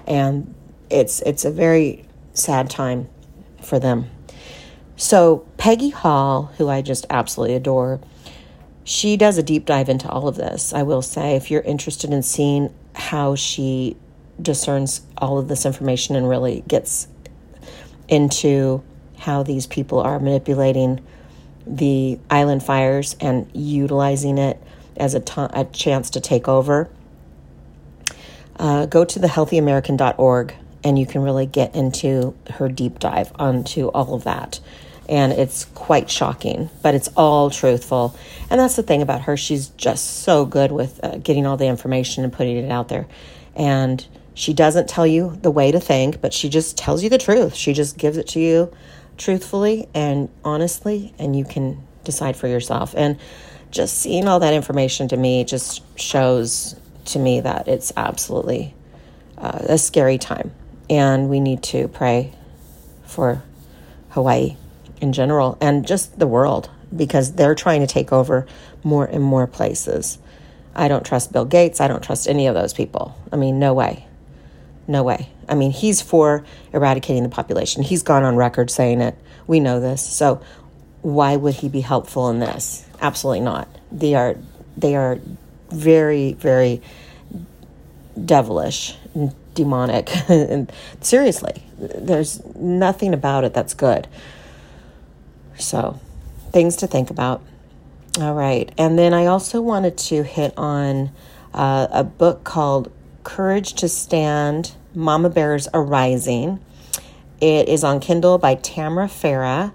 And 0.08 0.54
it's 0.90 1.22
it's 1.22 1.46
a 1.46 1.52
very 1.52 2.06
sad 2.34 2.70
time 2.70 3.10
for 3.62 3.80
them 3.80 4.10
so, 5.00 5.48
Peggy 5.56 5.92
Hall, 5.92 6.52
who 6.58 6.68
I 6.68 6.82
just 6.82 7.06
absolutely 7.10 7.56
adore, 7.56 8.02
she 8.84 9.16
does 9.16 9.38
a 9.38 9.44
deep 9.44 9.66
dive 9.66 9.88
into 9.88 10.10
all 10.10 10.28
of 10.28 10.36
this. 10.36 10.74
I 10.74 10.84
will 10.84 11.02
say, 11.02 11.38
if 11.38 11.50
you're 11.50 11.62
interested 11.62 12.12
in 12.12 12.22
seeing 12.22 12.74
how 12.94 13.36
she 13.36 13.96
discerns 14.42 15.00
all 15.18 15.38
of 15.38 15.48
this 15.48 15.66
information 15.66 16.18
and 16.18 16.28
really 16.28 16.66
gets 16.68 17.08
into 18.10 18.84
how 19.20 19.42
these 19.42 19.68
people 19.68 20.02
are 20.02 20.20
manipulating 20.20 21.00
the 21.66 22.20
island 22.30 22.62
fires 22.62 23.16
and 23.22 23.50
utilizing 23.54 24.38
it 24.38 24.62
as 24.98 25.16
a, 25.16 25.22
chance 25.72 26.10
to 26.10 26.20
take 26.20 26.50
over, 26.50 26.90
uh, 28.58 28.86
go 28.86 29.06
to 29.06 29.18
thehealthyamerican.org 29.18 30.56
and 30.84 31.00
you 31.00 31.06
can 31.06 31.22
really 31.22 31.46
get 31.46 31.74
into 31.74 32.36
her 32.50 32.68
deep 32.68 33.00
dive 33.00 33.32
onto 33.36 33.88
all 33.88 34.14
of 34.14 34.26
that 34.26 34.60
and 35.10 35.34
it's 35.34 35.66
quite 35.66 36.08
shocking, 36.08 36.70
but 36.84 36.94
it's 36.94 37.10
all 37.18 37.50
truthful. 37.50 38.16
And 38.52 38.60
that's 38.60 38.76
the 38.76 38.84
thing 38.84 39.02
about 39.02 39.22
her. 39.22 39.36
She's 39.36 39.70
just 39.70 40.22
so 40.22 40.46
good 40.46 40.72
with 40.72 41.04
uh, 41.04 41.18
getting 41.18 41.48
all 41.48 41.58
the 41.58 41.66
information 41.66 42.24
and 42.24 42.32
putting 42.32 42.58
it 42.58 42.72
out 42.72 42.90
there. 42.90 43.08
And 43.56 44.06
she 44.36 44.54
doesn't 44.54 44.88
tell 44.88 45.08
you 45.08 45.36
the 45.42 45.50
way 45.50 45.72
to 45.72 45.80
think, 45.80 46.22
but 46.22 46.32
she 46.32 46.48
just 46.48 46.78
tells 46.78 47.04
you 47.04 47.10
the 47.10 47.18
truth. 47.18 47.56
She 47.56 47.74
just 47.74 47.98
gives 47.98 48.18
it 48.18 48.28
to 48.30 48.40
you 48.40 48.72
truthfully 49.18 49.90
and 49.96 50.30
honestly, 50.46 51.14
and 51.18 51.36
you 51.36 51.44
can 51.44 51.84
decide 52.04 52.38
for 52.38 52.48
yourself. 52.48 52.94
And 52.96 53.18
just 53.72 53.98
seeing 53.98 54.28
all 54.28 54.40
that 54.40 54.54
information 54.54 55.08
to 55.08 55.18
me 55.18 55.44
just 55.44 55.82
shows 56.00 56.80
to 57.06 57.20
me 57.20 57.42
that 57.42 57.68
it's 57.68 57.92
absolutely 57.98 58.76
uh, 59.40 59.60
a 59.70 59.78
scary 59.80 60.20
time. 60.20 60.52
And 60.88 61.30
we 61.30 61.40
need 61.40 61.64
to 61.64 61.88
pray 61.88 62.32
for 63.06 63.42
Hawaii 64.10 64.56
in 65.02 65.14
general 65.14 65.58
and 65.62 65.86
just 65.86 66.20
the 66.20 66.28
world 66.28 66.70
because 66.96 67.34
they're 67.34 67.56
trying 67.56 67.82
to 67.82 67.88
take 67.88 68.12
over 68.12 68.48
more 68.84 69.06
and 69.06 69.24
more 69.24 69.48
places. 69.48 70.18
I 70.76 70.88
don't 70.88 71.06
trust 71.06 71.32
Bill 71.32 71.46
Gates. 71.46 71.82
I 71.82 71.88
don't 71.88 72.04
trust 72.04 72.28
any 72.28 72.48
of 72.48 72.56
those 72.56 72.74
people. 72.74 73.18
I 73.32 73.36
mean, 73.36 73.60
no 73.60 73.74
way. 73.74 74.06
No 74.88 75.04
way. 75.04 75.30
I 75.48 75.56
mean, 75.56 75.72
he's 75.72 76.02
for 76.02 76.44
eradicating 76.74 77.24
the 77.24 77.30
population. 77.30 77.84
He's 77.84 78.04
gone 78.04 78.24
on 78.24 78.36
record 78.36 78.72
saying 78.72 79.02
it. 79.02 79.16
We 79.48 79.60
know 79.60 79.80
this. 79.80 80.06
So 80.06 80.42
why 81.02 81.36
would 81.36 81.56
he 81.56 81.70
be 81.70 81.82
helpful 81.82 82.30
in 82.30 82.40
this? 82.40 82.86
Absolutely 83.02 83.42
not. 83.42 83.68
They 83.92 84.16
are 84.16 84.36
they 84.78 84.96
are 84.96 85.20
very 85.72 86.34
very 86.34 86.82
devilish 88.26 88.96
and 89.14 89.34
demonic 89.54 90.10
and 90.30 90.72
seriously, 91.02 91.64
there's 91.78 92.44
nothing 92.56 93.14
about 93.14 93.44
it 93.44 93.54
that's 93.54 93.74
good. 93.74 94.08
So, 95.60 96.00
things 96.52 96.78
to 96.78 96.88
think 96.88 97.10
about. 97.10 97.42
All 98.20 98.34
right. 98.34 98.72
And 98.78 98.98
then 98.98 99.14
I 99.14 99.28
also 99.28 99.62
wanted 99.62 99.98
to 99.98 100.24
hit 100.24 100.54
on 100.58 101.12
uh, 101.54 101.88
a 101.92 102.04
book 102.04 102.44
called 102.44 102.92
Courage 103.24 103.74
to 103.74 103.90
Stand 103.90 104.74
Mama 104.96 105.30
Bears 105.30 105.68
Arising. 105.74 106.60
It 107.40 107.70
is 107.70 107.84
on 107.84 108.00
Kindle 108.00 108.38
by 108.38 108.56
Tamara 108.56 109.08
Farah. 109.08 109.72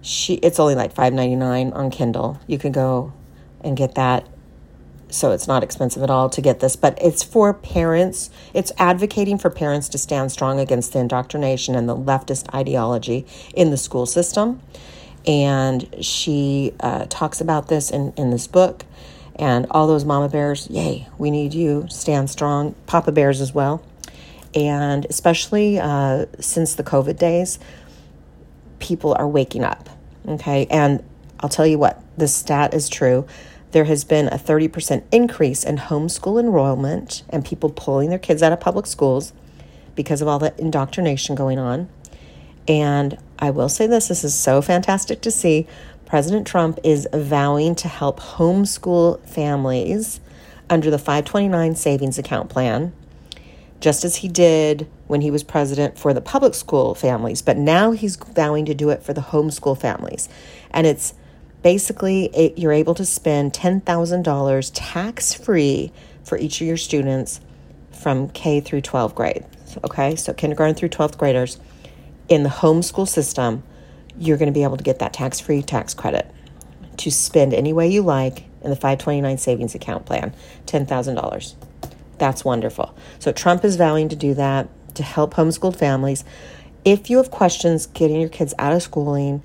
She 0.00 0.34
it's 0.34 0.58
only 0.58 0.74
like 0.74 0.94
$5.99 0.94 1.74
on 1.74 1.90
Kindle. 1.90 2.40
You 2.46 2.58
can 2.58 2.72
go 2.72 3.12
and 3.60 3.76
get 3.76 3.96
that 3.96 4.26
so 5.08 5.30
it's 5.30 5.46
not 5.46 5.62
expensive 5.62 6.02
at 6.02 6.10
all 6.10 6.28
to 6.30 6.40
get 6.40 6.60
this, 6.60 6.74
but 6.74 6.98
it's 7.00 7.22
for 7.22 7.54
parents. 7.54 8.28
It's 8.52 8.72
advocating 8.76 9.38
for 9.38 9.50
parents 9.50 9.88
to 9.90 9.98
stand 9.98 10.32
strong 10.32 10.58
against 10.58 10.92
the 10.92 10.98
indoctrination 10.98 11.74
and 11.74 11.88
the 11.88 11.96
leftist 11.96 12.52
ideology 12.52 13.24
in 13.54 13.70
the 13.70 13.76
school 13.76 14.06
system 14.06 14.60
and 15.26 16.04
she 16.04 16.72
uh, 16.80 17.06
talks 17.08 17.40
about 17.40 17.68
this 17.68 17.90
in, 17.90 18.12
in 18.16 18.30
this 18.30 18.46
book 18.46 18.84
and 19.36 19.66
all 19.70 19.86
those 19.86 20.04
mama 20.04 20.28
bears 20.28 20.68
yay 20.70 21.08
we 21.18 21.30
need 21.30 21.52
you 21.52 21.86
stand 21.88 22.30
strong 22.30 22.74
papa 22.86 23.12
bears 23.12 23.40
as 23.40 23.52
well 23.52 23.84
and 24.54 25.04
especially 25.06 25.78
uh, 25.78 26.24
since 26.40 26.74
the 26.74 26.84
covid 26.84 27.18
days 27.18 27.58
people 28.78 29.14
are 29.18 29.28
waking 29.28 29.64
up. 29.64 29.88
Okay. 30.26 30.66
And 30.70 31.02
I'll 31.40 31.48
tell 31.48 31.66
you 31.66 31.78
what, 31.78 32.02
this 32.16 32.34
stat 32.34 32.74
is 32.74 32.88
true. 32.88 33.26
There 33.72 33.84
has 33.84 34.04
been 34.04 34.28
a 34.28 34.38
30% 34.38 35.02
increase 35.12 35.64
in 35.64 35.76
homeschool 35.76 36.40
enrollment 36.40 37.22
and 37.28 37.44
people 37.44 37.70
pulling 37.70 38.10
their 38.10 38.18
kids 38.18 38.42
out 38.42 38.52
of 38.52 38.60
public 38.60 38.86
schools 38.86 39.32
because 39.94 40.22
of 40.22 40.28
all 40.28 40.38
the 40.38 40.58
indoctrination 40.60 41.34
going 41.34 41.58
on. 41.58 41.88
And 42.68 43.18
I 43.38 43.50
will 43.50 43.68
say 43.68 43.86
this 43.86 44.08
this 44.08 44.24
is 44.24 44.34
so 44.34 44.62
fantastic 44.62 45.20
to 45.22 45.30
see. 45.30 45.66
President 46.06 46.46
Trump 46.46 46.78
is 46.84 47.08
vowing 47.12 47.74
to 47.76 47.88
help 47.88 48.20
homeschool 48.20 49.20
families 49.28 50.20
under 50.70 50.90
the 50.90 50.98
529 50.98 51.74
savings 51.74 52.18
account 52.18 52.48
plan, 52.48 52.92
just 53.80 54.04
as 54.04 54.16
he 54.16 54.28
did 54.28 54.88
when 55.06 55.20
he 55.20 55.30
was 55.30 55.42
president 55.42 55.98
for 55.98 56.14
the 56.14 56.20
public 56.20 56.54
school 56.54 56.94
families. 56.94 57.42
But 57.42 57.56
now 57.56 57.90
he's 57.90 58.16
vowing 58.16 58.64
to 58.66 58.74
do 58.74 58.90
it 58.90 59.02
for 59.02 59.12
the 59.12 59.20
homeschool 59.20 59.78
families. 59.80 60.28
And 60.70 60.86
it's 60.86 61.14
basically 61.62 62.26
it, 62.26 62.58
you're 62.58 62.72
able 62.72 62.94
to 62.94 63.04
spend 63.04 63.52
$10,000 63.52 64.70
tax 64.74 65.34
free 65.34 65.92
for 66.22 66.38
each 66.38 66.60
of 66.60 66.66
your 66.66 66.76
students 66.76 67.40
from 67.90 68.28
K 68.30 68.60
through 68.60 68.82
12 68.82 69.14
grade. 69.14 69.44
Okay, 69.84 70.16
so 70.16 70.32
kindergarten 70.32 70.74
through 70.74 70.90
12th 70.90 71.18
graders 71.18 71.58
in 72.28 72.42
the 72.42 72.48
homeschool 72.48 73.08
system, 73.08 73.62
you're 74.18 74.38
going 74.38 74.52
to 74.52 74.58
be 74.58 74.62
able 74.62 74.76
to 74.76 74.84
get 74.84 74.98
that 74.98 75.12
tax 75.12 75.40
free 75.40 75.62
tax 75.62 75.94
credit 75.94 76.30
to 76.98 77.10
spend 77.10 77.52
any 77.52 77.72
way 77.72 77.88
you 77.88 78.02
like 78.02 78.44
in 78.62 78.70
the 78.70 78.76
529 78.76 79.38
savings 79.38 79.74
account 79.74 80.06
plan 80.06 80.34
$10,000. 80.66 81.54
That's 82.18 82.44
wonderful. 82.44 82.96
So 83.18 83.32
Trump 83.32 83.64
is 83.64 83.76
vowing 83.76 84.08
to 84.08 84.16
do 84.16 84.34
that 84.34 84.68
to 84.94 85.02
help 85.02 85.34
homeschooled 85.34 85.76
families. 85.76 86.24
If 86.84 87.10
you 87.10 87.18
have 87.18 87.30
questions 87.30 87.86
getting 87.86 88.20
your 88.20 88.30
kids 88.30 88.54
out 88.58 88.72
of 88.72 88.82
schooling 88.82 89.42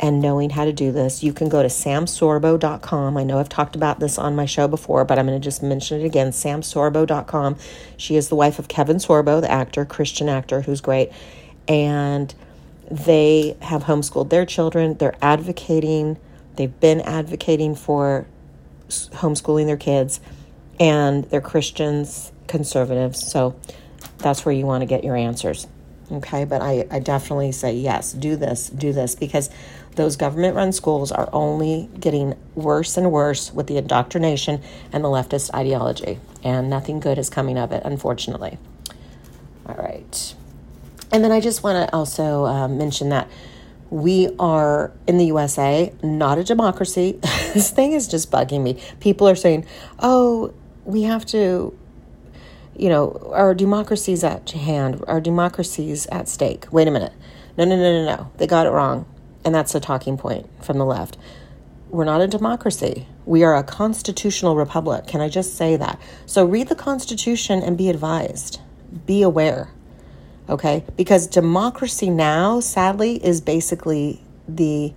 and 0.00 0.20
knowing 0.20 0.50
how 0.50 0.64
to 0.64 0.72
do 0.72 0.90
this, 0.90 1.22
you 1.22 1.32
can 1.32 1.48
go 1.48 1.62
to 1.62 1.68
samsorbo.com. 1.68 3.16
I 3.16 3.22
know 3.22 3.38
I've 3.38 3.48
talked 3.48 3.76
about 3.76 4.00
this 4.00 4.18
on 4.18 4.34
my 4.34 4.46
show 4.46 4.66
before, 4.66 5.04
but 5.04 5.18
I'm 5.18 5.26
going 5.26 5.40
to 5.40 5.44
just 5.44 5.62
mention 5.62 6.00
it 6.00 6.04
again. 6.04 6.30
samsorbo.com. 6.30 7.56
She 7.96 8.16
is 8.16 8.28
the 8.28 8.34
wife 8.34 8.58
of 8.58 8.68
Kevin 8.68 8.96
Sorbo, 8.96 9.40
the 9.40 9.50
actor, 9.50 9.84
Christian 9.84 10.28
actor, 10.28 10.62
who's 10.62 10.80
great. 10.80 11.12
And 11.68 12.34
they 12.90 13.56
have 13.62 13.84
homeschooled 13.84 14.30
their 14.30 14.44
children. 14.44 14.94
They're 14.94 15.16
advocating, 15.22 16.18
they've 16.56 16.78
been 16.80 17.00
advocating 17.00 17.74
for 17.74 18.26
homeschooling 18.88 19.66
their 19.66 19.76
kids, 19.76 20.20
and 20.78 21.24
they're 21.24 21.40
Christians, 21.40 22.32
conservatives. 22.46 23.26
So 23.26 23.58
that's 24.18 24.44
where 24.44 24.54
you 24.54 24.66
want 24.66 24.82
to 24.82 24.86
get 24.86 25.04
your 25.04 25.16
answers. 25.16 25.66
Okay, 26.12 26.44
but 26.44 26.60
I, 26.60 26.86
I 26.90 26.98
definitely 26.98 27.52
say 27.52 27.72
yes, 27.72 28.12
do 28.12 28.36
this, 28.36 28.68
do 28.68 28.92
this, 28.92 29.14
because 29.14 29.48
those 29.96 30.16
government 30.16 30.54
run 30.54 30.72
schools 30.72 31.10
are 31.10 31.30
only 31.32 31.88
getting 31.98 32.34
worse 32.54 32.98
and 32.98 33.10
worse 33.10 33.52
with 33.52 33.68
the 33.68 33.78
indoctrination 33.78 34.60
and 34.92 35.02
the 35.02 35.08
leftist 35.08 35.54
ideology, 35.54 36.18
and 36.42 36.68
nothing 36.68 37.00
good 37.00 37.16
is 37.16 37.30
coming 37.30 37.56
of 37.56 37.72
it, 37.72 37.82
unfortunately. 37.84 38.58
All 39.66 39.76
right. 39.76 40.34
And 41.14 41.22
then 41.22 41.30
I 41.30 41.38
just 41.38 41.62
want 41.62 41.88
to 41.88 41.94
also 41.94 42.44
uh, 42.44 42.66
mention 42.66 43.10
that 43.10 43.30
we 43.88 44.34
are 44.40 44.90
in 45.06 45.16
the 45.16 45.26
USA 45.26 45.92
not 46.02 46.38
a 46.38 46.42
democracy. 46.42 47.20
this 47.22 47.70
thing 47.70 47.92
is 47.92 48.08
just 48.08 48.32
bugging 48.32 48.64
me. 48.64 48.82
People 48.98 49.28
are 49.28 49.36
saying, 49.36 49.64
oh, 50.00 50.52
we 50.84 51.04
have 51.04 51.24
to 51.26 51.78
you 52.76 52.88
know, 52.88 53.30
our 53.32 53.54
democracy's 53.54 54.24
at 54.24 54.50
hand, 54.50 55.04
our 55.06 55.20
democracy's 55.20 56.06
at 56.06 56.28
stake. 56.28 56.66
Wait 56.72 56.88
a 56.88 56.90
minute. 56.90 57.12
No, 57.56 57.64
no, 57.64 57.76
no, 57.76 58.04
no, 58.04 58.16
no. 58.16 58.32
They 58.38 58.48
got 58.48 58.66
it 58.66 58.70
wrong. 58.70 59.06
And 59.44 59.54
that's 59.54 59.72
a 59.76 59.78
talking 59.80 60.16
point 60.16 60.50
from 60.64 60.78
the 60.78 60.84
left. 60.84 61.16
We're 61.90 62.04
not 62.04 62.22
a 62.22 62.26
democracy. 62.26 63.06
We 63.24 63.44
are 63.44 63.54
a 63.54 63.62
constitutional 63.62 64.56
republic. 64.56 65.06
Can 65.06 65.20
I 65.20 65.28
just 65.28 65.54
say 65.54 65.76
that? 65.76 66.00
So 66.26 66.44
read 66.44 66.66
the 66.66 66.74
Constitution 66.74 67.62
and 67.62 67.78
be 67.78 67.88
advised. 67.88 68.60
Be 69.06 69.22
aware. 69.22 69.70
Okay? 70.48 70.84
Because 70.96 71.26
democracy 71.26 72.10
now, 72.10 72.60
sadly, 72.60 73.24
is 73.24 73.40
basically 73.40 74.20
the 74.46 74.92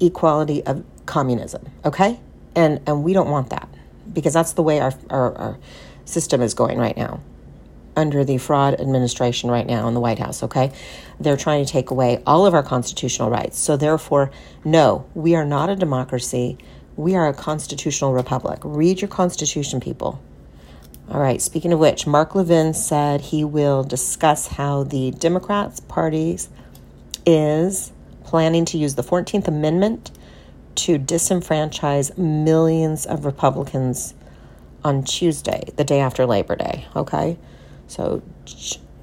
equality 0.00 0.64
of 0.64 0.84
communism. 1.06 1.70
Okay? 1.84 2.18
And 2.56 2.80
and 2.86 3.04
we 3.04 3.12
don't 3.12 3.30
want 3.30 3.50
that 3.50 3.68
because 4.12 4.34
that's 4.34 4.52
the 4.54 4.62
way 4.62 4.80
our, 4.80 4.92
our, 5.08 5.34
our 5.36 5.58
system 6.04 6.42
is 6.42 6.54
going 6.54 6.78
right 6.78 6.96
now 6.96 7.20
under 7.96 8.24
the 8.24 8.38
fraud 8.38 8.80
administration 8.80 9.50
right 9.50 9.66
now 9.66 9.88
in 9.88 9.94
the 9.94 10.00
White 10.00 10.18
House, 10.18 10.42
okay? 10.42 10.72
They're 11.18 11.36
trying 11.36 11.64
to 11.64 11.70
take 11.70 11.90
away 11.90 12.22
all 12.26 12.46
of 12.46 12.54
our 12.54 12.62
constitutional 12.62 13.30
rights. 13.30 13.58
So, 13.58 13.76
therefore, 13.76 14.30
no, 14.64 15.06
we 15.14 15.34
are 15.34 15.44
not 15.44 15.68
a 15.68 15.76
democracy. 15.76 16.56
We 16.96 17.14
are 17.16 17.28
a 17.28 17.34
constitutional 17.34 18.12
republic. 18.12 18.60
Read 18.62 19.00
your 19.00 19.08
constitution, 19.08 19.80
people. 19.80 20.20
All 21.10 21.20
right, 21.20 21.42
speaking 21.42 21.72
of 21.72 21.80
which, 21.80 22.06
Mark 22.06 22.36
Levin 22.36 22.72
said 22.72 23.20
he 23.20 23.42
will 23.42 23.82
discuss 23.82 24.46
how 24.46 24.84
the 24.84 25.10
Democrats' 25.10 25.80
party 25.80 26.38
is 27.26 27.92
planning 28.22 28.64
to 28.66 28.78
use 28.78 28.94
the 28.94 29.02
14th 29.02 29.48
Amendment 29.48 30.12
to 30.76 31.00
disenfranchise 31.00 32.16
millions 32.16 33.06
of 33.06 33.24
Republicans 33.24 34.14
on 34.84 35.02
Tuesday, 35.02 35.64
the 35.76 35.82
day 35.82 35.98
after 35.98 36.26
Labor 36.26 36.54
Day. 36.54 36.86
Okay. 36.94 37.36
So 37.88 38.22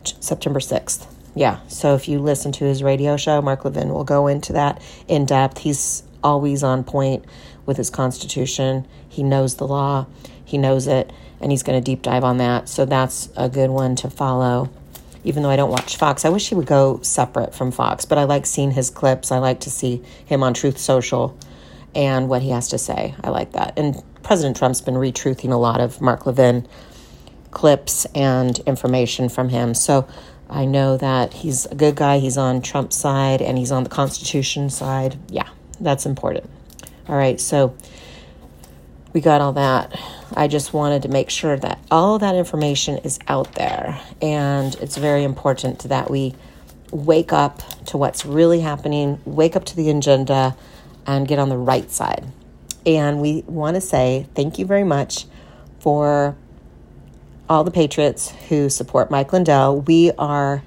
September 0.04 0.60
6th. 0.60 1.08
Yeah. 1.36 1.60
So 1.68 1.94
if 1.94 2.08
you 2.08 2.20
listen 2.20 2.54
to 2.54 2.64
his 2.64 2.82
radio 2.82 3.18
show, 3.18 3.42
Mark 3.42 3.66
Levin 3.66 3.90
will 3.90 4.06
go 4.06 4.28
into 4.28 4.54
that 4.54 4.82
in 5.10 5.26
depth. 5.26 5.58
He's 5.60 6.04
always 6.24 6.64
on 6.64 6.86
point 6.86 7.26
with 7.66 7.76
his 7.76 7.90
Constitution. 7.90 8.88
He 9.10 9.24
knows 9.24 9.56
the 9.56 9.68
law, 9.68 10.08
he 10.46 10.58
knows 10.58 10.88
it, 10.88 11.12
and 11.40 11.52
he's 11.52 11.64
going 11.64 11.82
to 11.82 11.84
deep 11.84 12.02
dive 12.02 12.24
on 12.24 12.38
that. 12.38 12.70
So 12.70 12.86
that's 12.86 13.30
a 13.36 13.50
good 13.50 13.70
one 13.70 13.96
to 13.98 14.10
follow. 14.10 14.70
Even 15.24 15.44
though 15.44 15.50
I 15.50 15.56
don't 15.56 15.72
watch 15.72 15.98
Fox, 15.98 16.24
I 16.26 16.30
wish 16.30 16.50
he 16.50 16.56
would 16.56 16.68
go 16.68 17.02
separate 17.02 17.54
from 17.54 17.72
Fox, 17.72 18.06
but 18.06 18.18
I 18.18 18.24
like 18.24 18.46
seeing 18.46 18.72
his 18.72 18.90
clips. 18.90 19.32
I 19.32 19.40
like 19.40 19.60
to 19.62 19.70
see 19.70 20.02
him 20.26 20.42
on 20.42 20.54
Truth 20.54 20.78
Social 20.78 21.38
and 21.94 22.30
what 22.30 22.42
he 22.42 22.52
has 22.52 22.70
to 22.70 22.78
say. 22.78 23.16
I 23.24 23.30
like 23.30 23.52
that. 23.54 23.78
And 23.78 24.02
President 24.24 24.56
Trump's 24.56 24.82
been 24.82 24.98
retruthing 24.98 25.52
a 25.52 25.58
lot 25.58 25.82
of 25.82 26.00
Mark 26.00 26.26
Levin 26.26 26.68
clips 27.52 28.06
and 28.14 28.60
information 28.60 29.30
from 29.30 29.50
him. 29.50 29.74
So 29.74 30.08
I 30.50 30.66
know 30.66 30.98
that 30.98 31.34
he's 31.34 31.66
a 31.66 31.76
good 31.76 31.96
guy. 31.96 32.20
He's 32.20 32.38
on 32.38 32.62
Trump's 32.62 32.96
side 32.96 33.42
and 33.42 33.58
he's 33.58 33.72
on 33.72 33.84
the 33.84 33.90
Constitution 33.90 34.70
side. 34.70 35.18
Yeah, 35.30 35.50
that's 35.80 36.06
important. 36.06 36.50
All 37.10 37.16
right, 37.16 37.40
so 37.40 37.76
we 39.14 39.22
got 39.22 39.42
all 39.42 39.54
that. 39.54 39.98
I 40.36 40.48
just 40.48 40.74
wanted 40.74 41.04
to 41.04 41.10
make 41.10 41.30
sure 41.30 41.58
that 41.58 41.80
all 41.90 42.20
that 42.20 42.36
information 42.36 42.98
is 43.00 43.20
out 43.28 43.54
there. 43.54 44.00
And 44.22 44.76
it's 44.76 44.98
very 44.98 45.24
important 45.24 45.80
that 45.90 46.10
we 46.10 46.36
wake 46.92 47.34
up 47.34 47.62
to 47.86 47.98
what's 47.98 48.26
really 48.26 48.62
happening, 48.62 49.20
wake 49.26 49.56
up 49.56 49.66
to 49.66 49.76
the 49.76 49.90
agenda, 49.90 50.56
and 51.06 51.28
get 51.28 51.40
on 51.40 51.50
the 51.50 51.58
right 51.58 51.90
side. 51.90 52.26
And 52.86 53.20
we 53.22 53.44
want 53.48 53.76
to 53.76 53.82
say 53.82 54.28
thank 54.36 54.60
you 54.60 54.66
very 54.66 54.84
much 54.84 55.26
for 55.80 56.36
all 57.50 57.64
the 57.64 57.72
patriots 57.72 58.30
who 58.50 58.70
support 58.70 59.10
Mike 59.10 59.32
Lindell. 59.32 59.82
We 59.82 60.12
are 60.18 60.64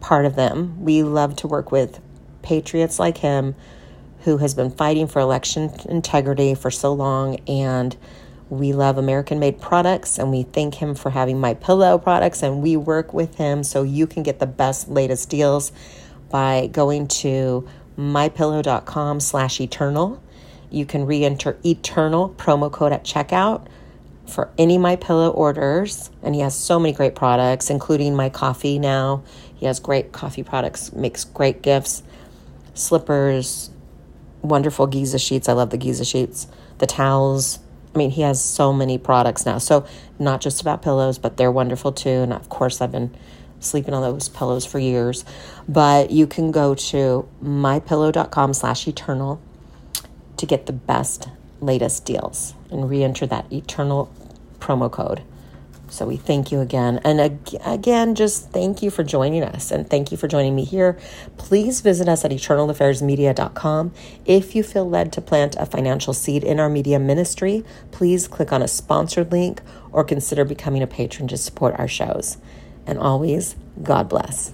part 0.00 0.26
of 0.26 0.36
them. 0.36 0.82
We 0.84 1.02
love 1.02 1.36
to 1.36 1.48
work 1.48 1.72
with 1.72 2.00
patriots 2.42 2.98
like 2.98 3.18
him 3.18 3.54
who 4.20 4.36
has 4.38 4.54
been 4.54 4.70
fighting 4.70 5.06
for 5.06 5.20
election 5.20 5.72
integrity 5.88 6.54
for 6.54 6.70
so 6.70 6.92
long 6.92 7.36
and 7.48 7.96
we 8.50 8.72
love 8.72 8.98
American 8.98 9.38
made 9.38 9.60
products 9.60 10.18
and 10.18 10.30
we 10.30 10.42
thank 10.42 10.74
him 10.74 10.96
for 10.96 11.10
having 11.10 11.40
my 11.40 11.54
pillow 11.54 11.96
products 11.98 12.42
and 12.42 12.60
we 12.60 12.76
work 12.76 13.14
with 13.14 13.36
him 13.36 13.62
so 13.62 13.84
you 13.84 14.08
can 14.08 14.24
get 14.24 14.40
the 14.40 14.46
best 14.46 14.88
latest 14.88 15.30
deals 15.30 15.70
by 16.30 16.66
going 16.66 17.06
to 17.06 17.66
mypillow.com 17.96 19.20
slash 19.20 19.60
eternal. 19.60 20.20
You 20.68 20.84
can 20.84 21.06
re-enter 21.06 21.58
eternal 21.64 22.30
promo 22.30 22.70
code 22.70 22.92
at 22.92 23.04
checkout 23.04 23.66
for 24.26 24.50
any 24.58 24.78
my 24.78 24.96
pillow 24.96 25.30
orders 25.30 26.10
and 26.22 26.34
he 26.34 26.40
has 26.40 26.56
so 26.56 26.80
many 26.80 26.92
great 26.92 27.14
products 27.14 27.70
including 27.70 28.16
my 28.16 28.28
coffee 28.28 28.80
now. 28.80 29.22
He 29.54 29.66
has 29.66 29.78
great 29.78 30.10
coffee 30.10 30.42
products 30.42 30.92
makes 30.92 31.24
great 31.24 31.62
gifts 31.62 32.02
slippers 32.74 33.70
wonderful 34.42 34.86
giza 34.88 35.18
sheets. 35.18 35.48
I 35.48 35.52
love 35.52 35.70
the 35.70 35.76
giza 35.76 36.04
sheets. 36.04 36.48
The 36.78 36.86
towels 36.86 37.60
i 37.94 37.98
mean 37.98 38.10
he 38.10 38.22
has 38.22 38.42
so 38.42 38.72
many 38.72 38.98
products 38.98 39.46
now. 39.46 39.58
So 39.58 39.86
not 40.18 40.40
just 40.40 40.60
about 40.60 40.82
pillows 40.82 41.18
but 41.18 41.36
they're 41.36 41.52
wonderful 41.52 41.92
too. 41.92 42.08
And 42.10 42.32
of 42.32 42.48
course 42.48 42.80
i've 42.80 42.92
been 42.92 43.14
sleeping 43.60 43.94
on 43.94 44.02
those 44.02 44.28
pillows 44.28 44.64
for 44.64 44.78
years. 44.78 45.24
But 45.68 46.10
you 46.10 46.26
can 46.26 46.50
go 46.50 46.74
to 46.74 47.28
mypillow.com 47.44 48.54
slash 48.54 48.88
eternal 48.88 49.40
to 50.38 50.46
get 50.46 50.66
the 50.66 50.72
best, 50.72 51.28
latest 51.60 52.06
deals 52.06 52.54
and 52.70 52.88
re 52.88 53.04
enter 53.04 53.26
that 53.26 53.52
eternal 53.52 54.10
promo 54.58 54.90
code 54.90 55.22
So 55.90 56.06
we 56.06 56.16
thank 56.16 56.52
you 56.52 56.60
again. 56.60 57.00
And 57.04 57.20
ag- 57.20 57.56
again, 57.64 58.14
just 58.14 58.50
thank 58.50 58.82
you 58.82 58.90
for 58.90 59.02
joining 59.02 59.42
us 59.42 59.70
and 59.70 59.88
thank 59.90 60.12
you 60.12 60.16
for 60.16 60.28
joining 60.28 60.54
me 60.54 60.64
here. 60.64 60.98
Please 61.36 61.80
visit 61.80 62.08
us 62.08 62.24
at 62.24 62.30
eternalaffairsmedia.com. 62.30 63.92
If 64.24 64.54
you 64.54 64.62
feel 64.62 64.88
led 64.88 65.12
to 65.14 65.20
plant 65.20 65.56
a 65.58 65.66
financial 65.66 66.14
seed 66.14 66.44
in 66.44 66.60
our 66.60 66.68
media 66.68 66.98
ministry, 66.98 67.64
please 67.90 68.28
click 68.28 68.52
on 68.52 68.62
a 68.62 68.68
sponsored 68.68 69.32
link 69.32 69.60
or 69.92 70.04
consider 70.04 70.44
becoming 70.44 70.82
a 70.82 70.86
patron 70.86 71.28
to 71.28 71.36
support 71.36 71.74
our 71.78 71.88
shows. 71.88 72.38
And 72.86 72.98
always, 72.98 73.56
God 73.82 74.08
bless. 74.08 74.52